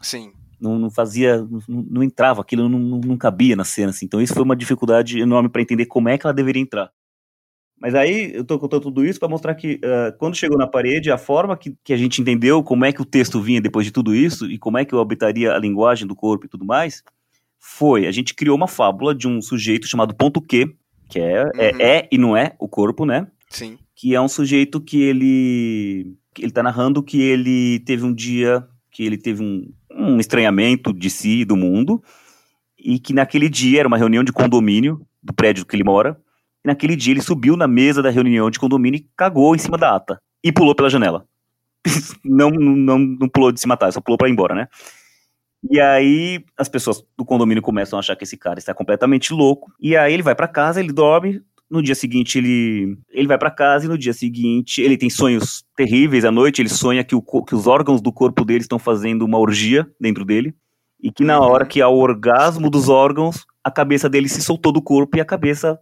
[0.02, 0.34] Sim.
[0.64, 3.90] Não, não fazia, não, não entrava, aquilo não, não, cabia na cena.
[3.90, 4.06] Assim.
[4.06, 6.90] Então, isso foi uma dificuldade enorme para entender como é que ela deveria entrar.
[7.84, 11.12] Mas aí eu estou contando tudo isso para mostrar que uh, quando chegou na parede,
[11.12, 13.92] a forma que, que a gente entendeu como é que o texto vinha depois de
[13.92, 17.04] tudo isso e como é que eu habitaria a linguagem do corpo e tudo mais,
[17.60, 20.74] foi a gente criou uma fábula de um sujeito chamado Ponto Q,
[21.10, 21.52] que é, Uhum.
[21.58, 23.28] é, é e não é o corpo, né?
[23.50, 23.78] Sim.
[23.94, 29.04] Que é um sujeito que ele ele está narrando que ele teve um dia que
[29.04, 32.04] ele teve um, um estranhamento de si e do mundo
[32.78, 36.20] e que naquele dia era uma reunião de condomínio do prédio que ele mora
[36.64, 39.78] e naquele dia ele subiu na mesa da reunião de condomínio e cagou em cima
[39.78, 40.22] da ata.
[40.44, 41.26] E pulou pela janela.
[42.24, 44.68] não, não, não pulou de se matar, só pulou pra ir embora, né?
[45.70, 49.72] E aí as pessoas do condomínio começam a achar que esse cara está completamente louco.
[49.80, 51.42] E aí ele vai pra casa, ele dorme.
[51.74, 55.64] No dia seguinte ele, ele vai pra casa e no dia seguinte ele tem sonhos
[55.76, 56.62] terríveis à noite.
[56.62, 60.24] Ele sonha que, o, que os órgãos do corpo dele estão fazendo uma orgia dentro
[60.24, 60.54] dele.
[61.02, 64.72] E que na hora que há o orgasmo dos órgãos, a cabeça dele se soltou
[64.72, 65.80] do corpo e a cabeça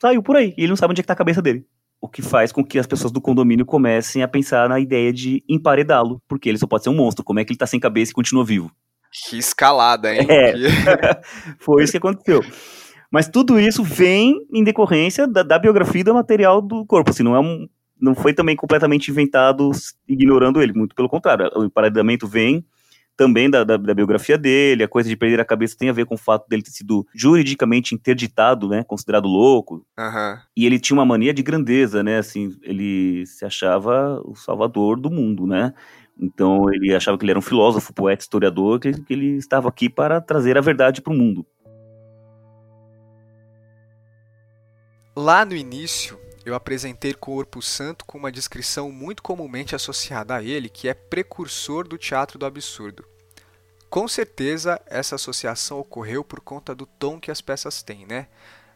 [0.00, 0.54] saiu por aí.
[0.56, 1.66] E ele não sabe onde é que tá a cabeça dele.
[2.00, 5.44] O que faz com que as pessoas do condomínio comecem a pensar na ideia de
[5.46, 7.22] emparedá-lo, porque ele só pode ser um monstro.
[7.22, 8.72] Como é que ele tá sem cabeça e continua vivo?
[9.28, 10.26] Que escalada, hein?
[10.30, 10.54] É.
[11.60, 12.40] Foi isso que aconteceu.
[13.10, 17.10] Mas tudo isso vem em decorrência da, da biografia e do material do corpo.
[17.10, 17.68] Assim, não, é um,
[18.00, 19.70] não foi também completamente inventado
[20.08, 21.50] ignorando ele, muito pelo contrário.
[21.54, 22.64] O emparedamento vem
[23.16, 26.04] também da, da, da biografia dele, a coisa de perder a cabeça tem a ver
[26.04, 30.38] com o fato dele ter sido juridicamente interditado, né, considerado louco, Aham.
[30.54, 32.18] e ele tinha uma mania de grandeza, né?
[32.18, 35.72] Assim, ele se achava o salvador do mundo, né?
[36.20, 39.88] Então ele achava que ele era um filósofo, poeta, historiador, que, que ele estava aqui
[39.88, 41.46] para trazer a verdade para o mundo.
[45.18, 50.68] Lá no início, eu apresentei Corpo Santo com uma descrição muito comumente associada a ele,
[50.68, 53.02] que é precursor do teatro do absurdo.
[53.88, 58.28] Com certeza, essa associação ocorreu por conta do tom que as peças têm, né?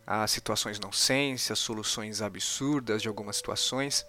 [0.07, 4.07] As situações nonsense, as soluções absurdas de algumas situações.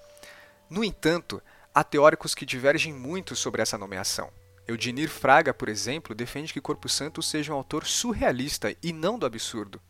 [0.70, 1.44] No entanto,
[1.76, 4.32] há teóricos que divergem muito sobre essa nomeação.
[4.66, 9.26] Eudinir Fraga, por exemplo, defende que Corpo Santo seja um autor surrealista e não do
[9.26, 9.82] absurdo.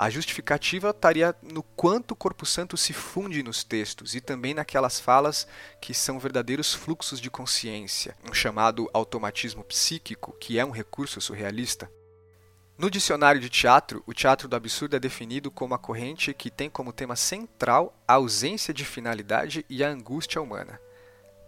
[0.00, 4.98] A justificativa estaria no quanto o Corpo Santo se funde nos textos e também naquelas
[4.98, 5.46] falas
[5.78, 11.92] que são verdadeiros fluxos de consciência, um chamado automatismo psíquico, que é um recurso surrealista.
[12.78, 16.70] No dicionário de teatro, o teatro do absurdo é definido como a corrente que tem
[16.70, 20.80] como tema central a ausência de finalidade e a angústia humana.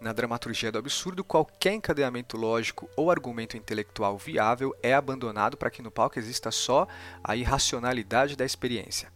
[0.02, 5.80] Na dramaturgia do absurdo, qualquer encadeamento lógico ou argumento intelectual viável é abandonado para que
[5.80, 6.88] no palco exista só
[7.22, 9.12] a irracionalidade da experiência.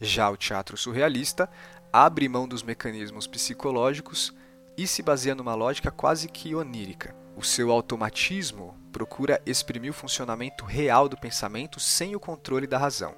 [0.00, 1.46] Já o teatro surrealista
[1.92, 4.32] abre mão dos mecanismos psicológicos
[4.78, 7.14] e se baseia numa lógica quase que onírica.
[7.36, 13.14] O seu automatismo procura exprimir o funcionamento real do pensamento sem o controle da razão.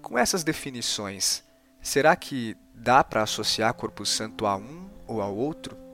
[0.00, 1.42] Com essas definições,
[1.82, 5.89] será que dá para associar Corpo Santo a um ou ao outro?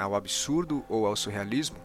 [0.00, 1.78] Ao absurdo ou ao surrealismo?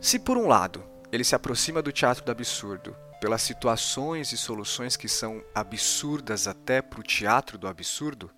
[0.00, 4.96] Se por um lado ele se aproxima do teatro do absurdo pelas situações e soluções
[4.96, 8.30] que são absurdas até para o teatro do absurdo,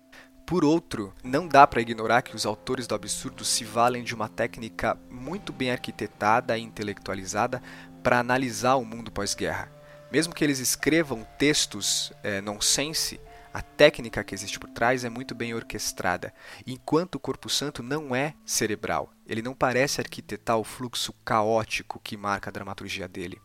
[0.45, 4.27] por outro, não dá para ignorar que os autores do absurdo se valem de uma
[4.27, 7.61] técnica muito bem arquitetada e intelectualizada
[8.03, 9.71] para analisar o mundo pós-guerra.
[10.11, 13.19] Mesmo que eles escrevam textos é, nonsense,
[13.53, 16.33] a técnica que existe por trás é muito bem orquestrada,
[16.65, 19.11] enquanto o Corpo Santo não é cerebral.
[19.27, 23.41] Ele não parece arquitetar o fluxo caótico que marca a dramaturgia dele.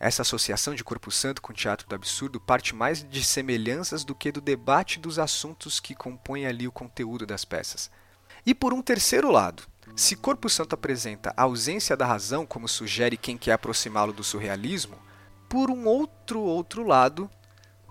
[0.00, 4.14] Essa associação de Corpo Santo com o teatro do absurdo parte mais de semelhanças do
[4.14, 7.90] que do debate dos assuntos que compõem ali o conteúdo das peças.
[8.44, 9.62] E por um terceiro lado,
[9.94, 14.96] se Corpo Santo apresenta a ausência da razão, como sugere quem quer aproximá-lo do surrealismo,
[15.48, 17.30] por um outro outro lado,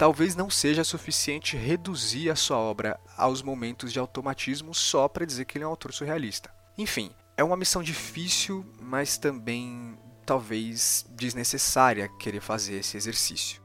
[0.01, 5.45] talvez não seja suficiente reduzir a sua obra aos momentos de automatismo só para dizer
[5.45, 6.51] que ele é um autor surrealista.
[6.75, 9.95] Enfim, é uma missão difícil, mas também
[10.25, 13.61] talvez desnecessária querer fazer esse exercício.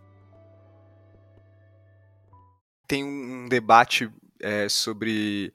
[2.86, 5.54] Tem um debate é, sobre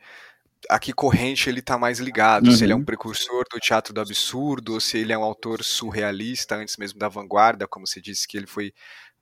[0.67, 2.53] a que corrente ele está mais ligado, uhum.
[2.53, 2.85] se ele é um uhum.
[2.85, 7.07] precursor do teatro do absurdo, ou se ele é um autor surrealista antes mesmo da
[7.07, 8.73] vanguarda, como você disse que ele foi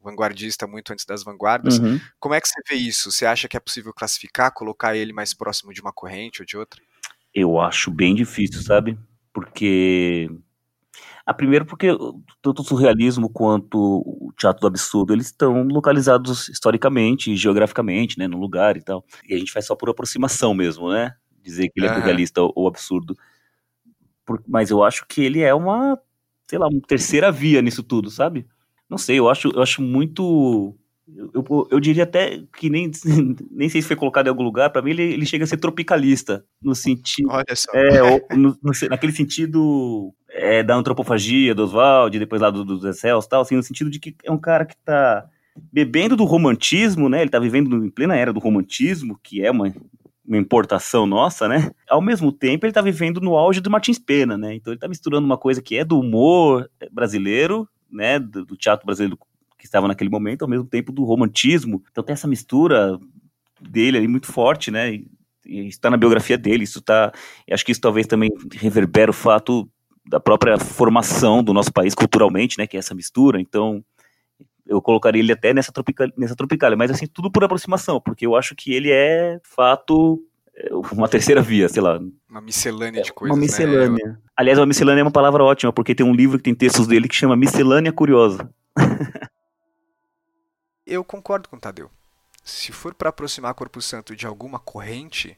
[0.01, 1.79] vanguardista muito antes das vanguardas.
[1.79, 1.99] Uhum.
[2.19, 3.11] Como é que você vê isso?
[3.11, 6.57] Você acha que é possível classificar, colocar ele mais próximo de uma corrente ou de
[6.57, 6.81] outra?
[7.33, 8.97] Eu acho bem difícil, sabe?
[9.33, 10.29] Porque
[11.25, 11.89] a ah, primeiro porque
[12.41, 18.27] tanto o surrealismo quanto o teatro do absurdo, eles estão localizados historicamente e geograficamente, né,
[18.27, 19.05] no lugar e tal.
[19.27, 21.13] E a gente faz só por aproximação mesmo, né?
[21.43, 23.15] Dizer que ele é surrealista ou absurdo.
[24.25, 25.99] Por, mas eu acho que ele é uma,
[26.47, 28.47] sei lá, uma terceira via nisso tudo, sabe?
[28.89, 30.75] Não sei, eu acho, eu acho muito
[31.33, 32.91] eu, eu, diria até que nem,
[33.51, 35.57] nem sei se foi colocado em algum lugar, para mim ele, ele chega a ser
[35.57, 37.29] tropicalista, no sentido.
[37.29, 37.71] Olha só.
[37.73, 37.99] É,
[38.35, 43.29] no, no, naquele sentido é, da antropofagia do Oswald, depois lá do, do Zé Celso,
[43.29, 45.27] tal, assim, no sentido de que é um cara que tá
[45.71, 47.21] bebendo do romantismo, né?
[47.21, 49.73] Ele tá vivendo em plena era do romantismo, que é uma,
[50.25, 51.71] uma importação nossa, né?
[51.89, 54.55] Ao mesmo tempo, ele tá vivendo no auge do Martins Pena, né?
[54.55, 58.19] Então ele tá misturando uma coisa que é do humor brasileiro, né?
[58.19, 59.17] Do, do teatro brasileiro
[59.57, 61.83] que estava naquele momento, ao mesmo tempo do romantismo.
[61.91, 62.97] Então tem essa mistura
[63.59, 64.93] dele ali muito forte, né?
[64.93, 65.07] E,
[65.45, 67.11] está na biografia dele, isso tá.
[67.49, 69.69] Acho que isso talvez também reverbera o fato
[70.05, 72.65] da própria formação do nosso país culturalmente, né?
[72.65, 73.39] Que é essa mistura.
[73.39, 73.83] Então
[74.65, 78.35] eu colocaria ele até nessa tropical, nessa tropicália, mas assim, tudo por aproximação, porque eu
[78.35, 80.23] acho que ele é fato
[80.55, 81.99] é, uma terceira via, sei lá.
[82.29, 83.35] Uma miscelânea de coisas.
[83.35, 83.47] Uma né?
[83.47, 84.05] miscelânea.
[84.05, 84.17] Né?
[84.37, 87.07] Aliás, uma miscelânea é uma palavra ótima, porque tem um livro que tem textos dele
[87.07, 88.53] que chama Miscelânea Curiosa.
[90.85, 91.89] eu concordo com o Tadeu.
[92.43, 95.37] Se for para aproximar Corpo Santo de alguma corrente,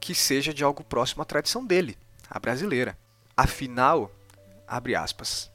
[0.00, 1.96] que seja de algo próximo à tradição dele,
[2.30, 2.98] a brasileira.
[3.36, 4.10] Afinal,
[4.66, 5.50] abre aspas,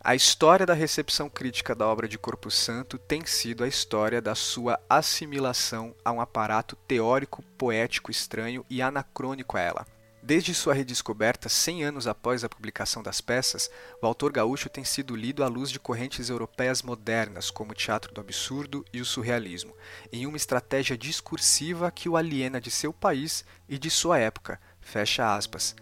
[0.00, 4.34] a história da recepção crítica da obra de Corpo Santo tem sido a história da
[4.34, 9.86] sua assimilação a um aparato teórico, poético estranho e anacrônico a ela.
[10.26, 13.70] Desde sua redescoberta 100 anos após a publicação das peças,
[14.00, 18.10] o autor gaúcho tem sido lido à luz de correntes europeias modernas, como o teatro
[18.10, 19.76] do absurdo e o surrealismo,
[20.10, 24.58] em uma estratégia discursiva que o aliena de seu país e de sua época.
[24.80, 25.76] Fecha aspas.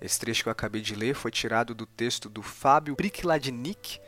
[0.00, 4.00] Esse trecho que eu acabei de ler foi tirado do texto do Fábio Prikladnik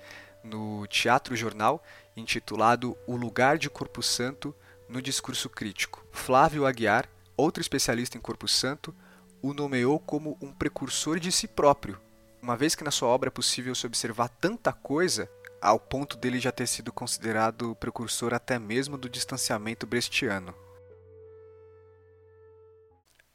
[0.45, 1.83] no Teatro Jornal,
[2.17, 4.55] intitulado O Lugar de Corpo Santo
[4.89, 6.07] no Discurso Crítico.
[6.13, 8.95] Flávio Aguiar, outro especialista em Corpo Santo,
[9.43, 12.01] o nomeou como um precursor de si próprio,
[12.41, 15.29] uma vez que na sua obra é possível se observar tanta coisa,
[15.61, 20.53] ao ponto dele já ter sido considerado precursor até mesmo do distanciamento brechtiano.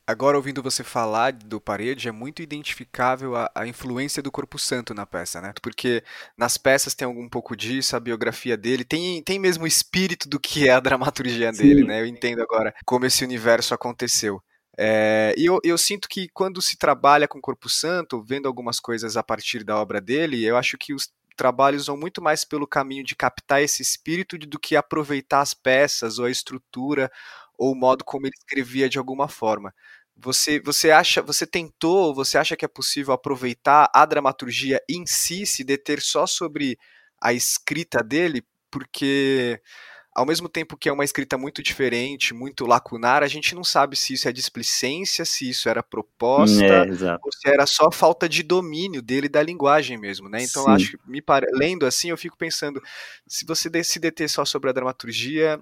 [0.05, 4.93] Agora, ouvindo você falar do Parede, é muito identificável a, a, influência do Corpo Santo
[4.93, 5.53] na peça, né?
[5.61, 6.01] Porque
[6.37, 10.39] nas peças tem algum pouco disso, a biografia dele, tem, tem mesmo o espírito do
[10.39, 11.61] que é a dramaturgia Sim.
[11.61, 11.99] dele, né?
[11.99, 14.41] Eu entendo agora como esse universo aconteceu.
[14.78, 19.17] É, e eu, eu, sinto que quando se trabalha com Corpo Santo, vendo algumas coisas
[19.17, 23.03] a partir da obra dele, eu acho que os trabalhos vão muito mais pelo caminho
[23.03, 27.11] de captar esse espírito do que aproveitar as peças ou a estrutura
[27.57, 29.73] ou o modo como ele escrevia de alguma forma.
[30.15, 35.45] Você, você acha, você tentou, você acha que é possível aproveitar a dramaturgia em si,
[35.45, 36.78] se deter só sobre
[37.21, 39.61] a escrita dele, porque
[40.18, 43.95] ao mesmo tempo que é uma escrita muito diferente, muito lacunar, a gente não sabe
[43.95, 48.41] se isso é displicência, se isso era proposta, é, ou se era só falta de
[48.41, 50.41] domínio dele da linguagem mesmo, né?
[50.41, 51.45] Então, acho que, me pare...
[51.53, 52.82] lendo assim, eu fico pensando,
[53.28, 55.59] se você se deter só sobre a dramaturgia,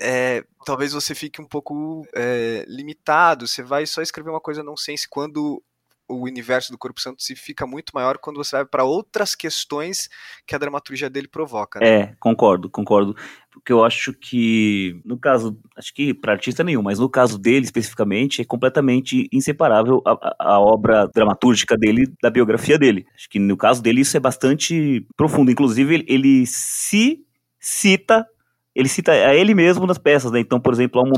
[0.00, 4.76] é, talvez você fique um pouco é, limitado, você vai só escrever uma coisa não
[4.76, 5.60] sense quando
[6.08, 10.08] o universo do Corpo Santo se fica muito maior quando você vai para outras questões
[10.46, 11.80] que a dramaturgia dele provoca.
[11.80, 11.88] Né?
[11.88, 13.16] É, concordo, concordo.
[13.52, 17.64] Porque eu acho que, no caso, acho que para artista nenhum, mas no caso dele
[17.64, 23.06] especificamente, é completamente inseparável a, a, obra dramatúrgica dele da biografia dele.
[23.14, 25.50] Acho que no caso dele isso é bastante profundo.
[25.50, 27.20] Inclusive, ele, ele se
[27.60, 28.26] cita
[28.74, 30.40] ele cita a ele mesmo nas peças, né?
[30.40, 31.12] Então, por exemplo, há um,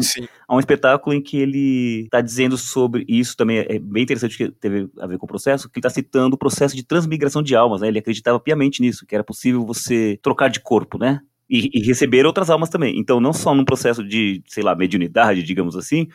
[0.48, 4.50] há um espetáculo em que ele está dizendo sobre isso também é bem interessante que
[4.50, 7.54] teve a ver com o processo, que ele está citando o processo de transmigração de
[7.54, 7.88] almas, né?
[7.88, 11.20] Ele acreditava piamente nisso, que era possível você trocar de corpo, né?
[11.48, 12.98] E, e receber outras almas também.
[12.98, 16.08] Então, não só num processo de, sei lá, mediunidade, digamos assim,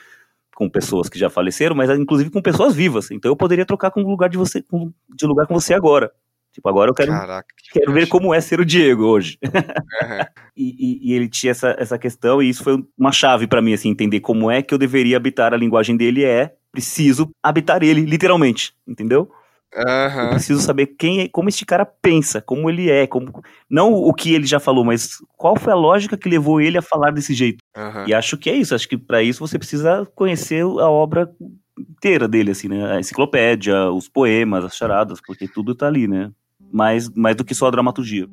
[0.55, 3.11] com pessoas que já faleceram, mas inclusive com pessoas vivas.
[3.11, 6.11] Então, eu poderia trocar com lugar de você, com, de lugar com você agora.
[6.51, 9.37] Tipo, agora eu quero, Caraca, que quero ver como é ser o Diego hoje.
[10.03, 10.25] Aham.
[10.57, 13.73] E, e- e ele tinha essa, essa questão, e isso foi uma chave pra mim,
[13.73, 18.01] assim, entender como é que eu deveria habitar a linguagem dele é preciso habitar ele,
[18.01, 19.31] literalmente, entendeu?
[19.75, 20.29] Eu Aham.
[20.31, 24.33] preciso saber quem é, como este cara pensa, como ele é, como não o que
[24.33, 27.59] ele já falou, mas qual foi a lógica que levou ele a falar desse jeito.
[27.75, 28.05] Aham.
[28.07, 31.31] E acho que é isso, acho que pra isso você precisa conhecer a obra
[31.77, 32.93] inteira dele, assim, né?
[32.93, 36.31] A enciclopédia, os poemas, as charadas, porque tudo tá ali, né?
[36.71, 38.27] Mais, mais do que só a dramaturgia.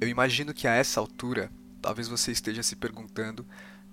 [0.00, 1.50] Eu imagino que a essa altura,
[1.80, 3.46] talvez você esteja se perguntando,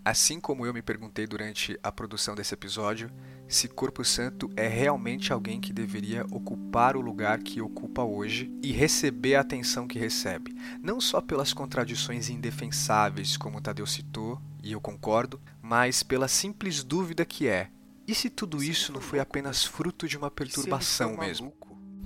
[0.04, 3.12] assim como eu me perguntei durante a produção desse episódio,
[3.48, 8.72] se Corpo Santo é realmente alguém que deveria ocupar o lugar que ocupa hoje e
[8.72, 10.56] receber a atenção que recebe.
[10.82, 17.26] Não só pelas contradições indefensáveis, como Tadeu citou, e eu concordo, mas pela simples dúvida
[17.26, 17.70] que é:
[18.08, 21.54] e se tudo isso não foi apenas fruto de uma perturbação mesmo?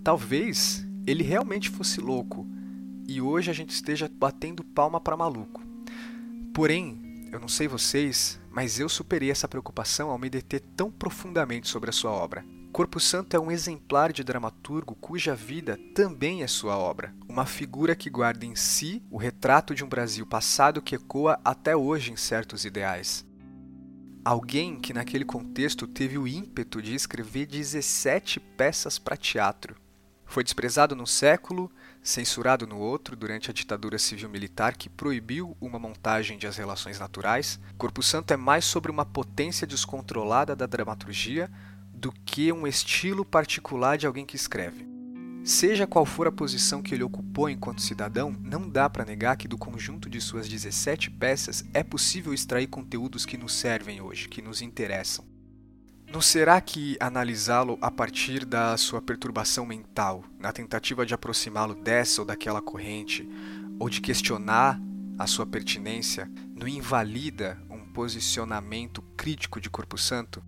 [0.04, 2.48] Talvez ele realmente fosse louco
[3.08, 5.64] e hoje a gente esteja batendo palma para maluco.
[6.54, 7.05] Porém,
[7.36, 11.90] eu não sei vocês, mas eu superei essa preocupação ao me deter tão profundamente sobre
[11.90, 12.46] a sua obra.
[12.72, 17.14] Corpo Santo é um exemplar de dramaturgo cuja vida também é sua obra.
[17.28, 21.76] Uma figura que guarda em si o retrato de um Brasil passado que ecoa até
[21.76, 23.26] hoje em certos ideais.
[24.24, 29.76] Alguém que naquele contexto teve o ímpeto de escrever 17 peças para teatro.
[30.26, 31.70] Foi desprezado num século,
[32.06, 37.60] censurado no outro durante a ditadura civil-militar que proibiu uma montagem de As Relações Naturais,
[37.80, 41.49] Corpo Santo é mais sobre uma potência descontrolada da dramaturgia
[41.91, 44.86] do que um estilo particular de alguém que escreve.
[45.43, 49.47] Seja qual for a posição que ele ocupou enquanto cidadão, não dá para negar que
[49.47, 54.43] do conjunto de suas 17 peças é possível extrair conteúdos que nos servem hoje, que
[54.43, 55.26] nos interessam.
[56.16, 62.22] Não será que analisá-lo a partir da sua perturbação mental, na tentativa de aproximá-lo dessa
[62.22, 63.28] ou daquela corrente,
[63.78, 64.80] ou de questionar
[65.20, 70.41] a sua pertinência, não invalida um posicionamento crítico de Corpo Santo?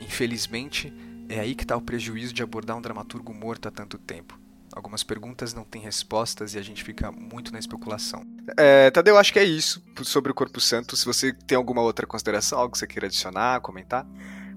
[0.00, 0.94] Infelizmente,
[1.28, 4.38] é aí que está o prejuízo de abordar um dramaturgo morto há tanto tempo.
[4.72, 8.24] Algumas perguntas não têm respostas e a gente fica muito na especulação.
[8.56, 10.96] É, Tadeu, acho que é isso sobre o Corpo Santo.
[10.96, 14.06] Se você tem alguma outra consideração, algo que você queira adicionar, comentar.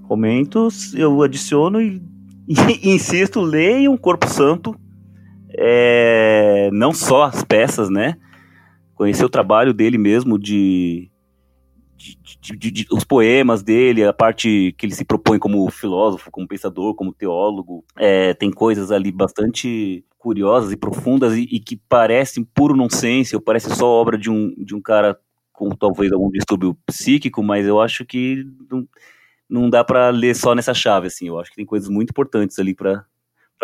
[0.10, 2.02] Comentos, eu adiciono e,
[2.82, 4.76] e insisto, leiam Corpo Santo,
[5.52, 8.16] é, não só as peças, né?
[8.96, 11.12] Conhecer o trabalho dele mesmo, de,
[11.98, 16.48] de, de- de- os poemas dele, a parte que ele se propõe como filósofo, como
[16.48, 17.84] pensador, como teólogo.
[17.98, 23.42] É, tem coisas ali bastante curiosas e profundas e, e que parecem puro nonsense, ou
[23.42, 25.18] parece só obra de um, de um cara
[25.54, 28.88] com talvez algum distúrbio psíquico, mas eu acho que não,
[29.50, 31.28] não dá pra ler só nessa chave, assim.
[31.28, 33.06] Eu acho que tem coisas muito importantes ali para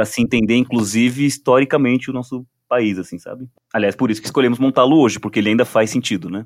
[0.06, 3.48] se entender, inclusive historicamente, o nosso país, assim, sabe?
[3.72, 6.46] Aliás, por isso que escolhemos montá-lo hoje, porque ele ainda faz sentido, né?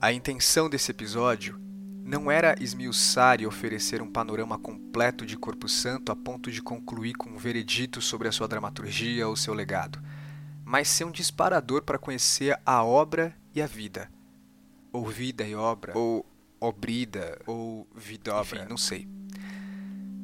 [0.00, 1.58] A intenção desse episódio
[2.04, 7.14] não era esmiuçar e oferecer um panorama completo de Corpo Santo a ponto de concluir
[7.14, 10.00] com um veredito sobre a sua dramaturgia ou seu legado,
[10.64, 14.08] mas ser um disparador para conhecer a obra e a vida.
[14.92, 16.24] Ou vida e obra, ou
[16.60, 19.08] obrida, ou vidobra, enfim, não sei.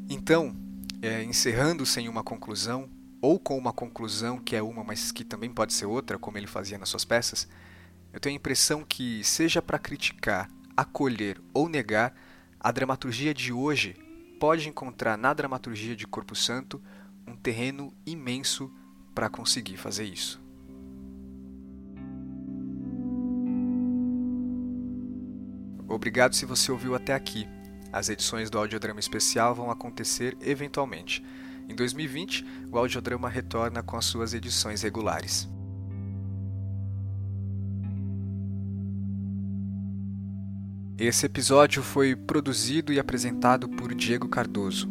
[0.08, 0.54] Então,
[1.00, 5.50] é, encerrando sem uma conclusão, ou com uma conclusão que é uma, mas que também
[5.50, 7.48] pode ser outra, como ele fazia nas suas peças,
[8.12, 12.14] eu tenho a impressão que, seja para criticar, acolher ou negar,
[12.58, 13.94] a dramaturgia de hoje
[14.38, 16.82] pode encontrar na dramaturgia de Corpo Santo
[17.26, 18.72] um terreno imenso
[19.14, 20.41] para conseguir fazer isso.
[25.92, 27.46] Obrigado se você ouviu até aqui.
[27.92, 31.22] As edições do Audiodrama Especial vão acontecer eventualmente.
[31.68, 35.46] Em 2020, o Audiodrama retorna com as suas edições regulares.
[40.96, 44.88] Esse episódio foi produzido e apresentado por Diego Cardoso.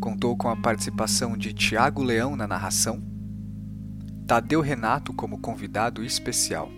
[0.00, 3.04] Contou com a participação de Tiago Leão na narração,
[4.26, 6.70] Tadeu Renato como convidado especial,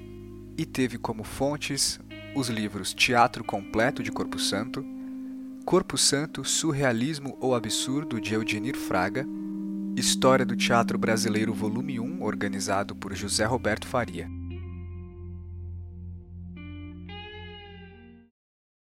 [0.56, 2.00] e teve como fontes
[2.34, 4.82] os livros Teatro Completo de Corpo Santo,
[5.64, 9.26] Corpo Santo, Surrealismo ou Absurdo de Eugenir Fraga,
[9.96, 14.30] História do Teatro Brasileiro Volume 1, organizado por José Roberto Faria.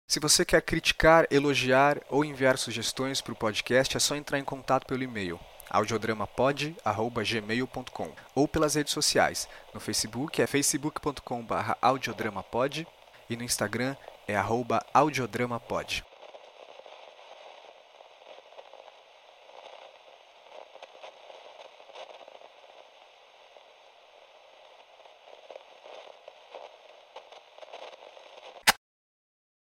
[0.08, 4.44] Se você quer criticar, elogiar ou enviar sugestões para o podcast, é só entrar em
[4.44, 5.40] contato pelo e-mail
[5.70, 9.48] audiodramapod@gmail.com ou pelas redes sociais.
[9.72, 12.86] No Facebook é facebook.com/audiodramapod
[13.32, 13.96] e no Instagram
[14.28, 14.36] é
[14.92, 16.04] @audiodramapod.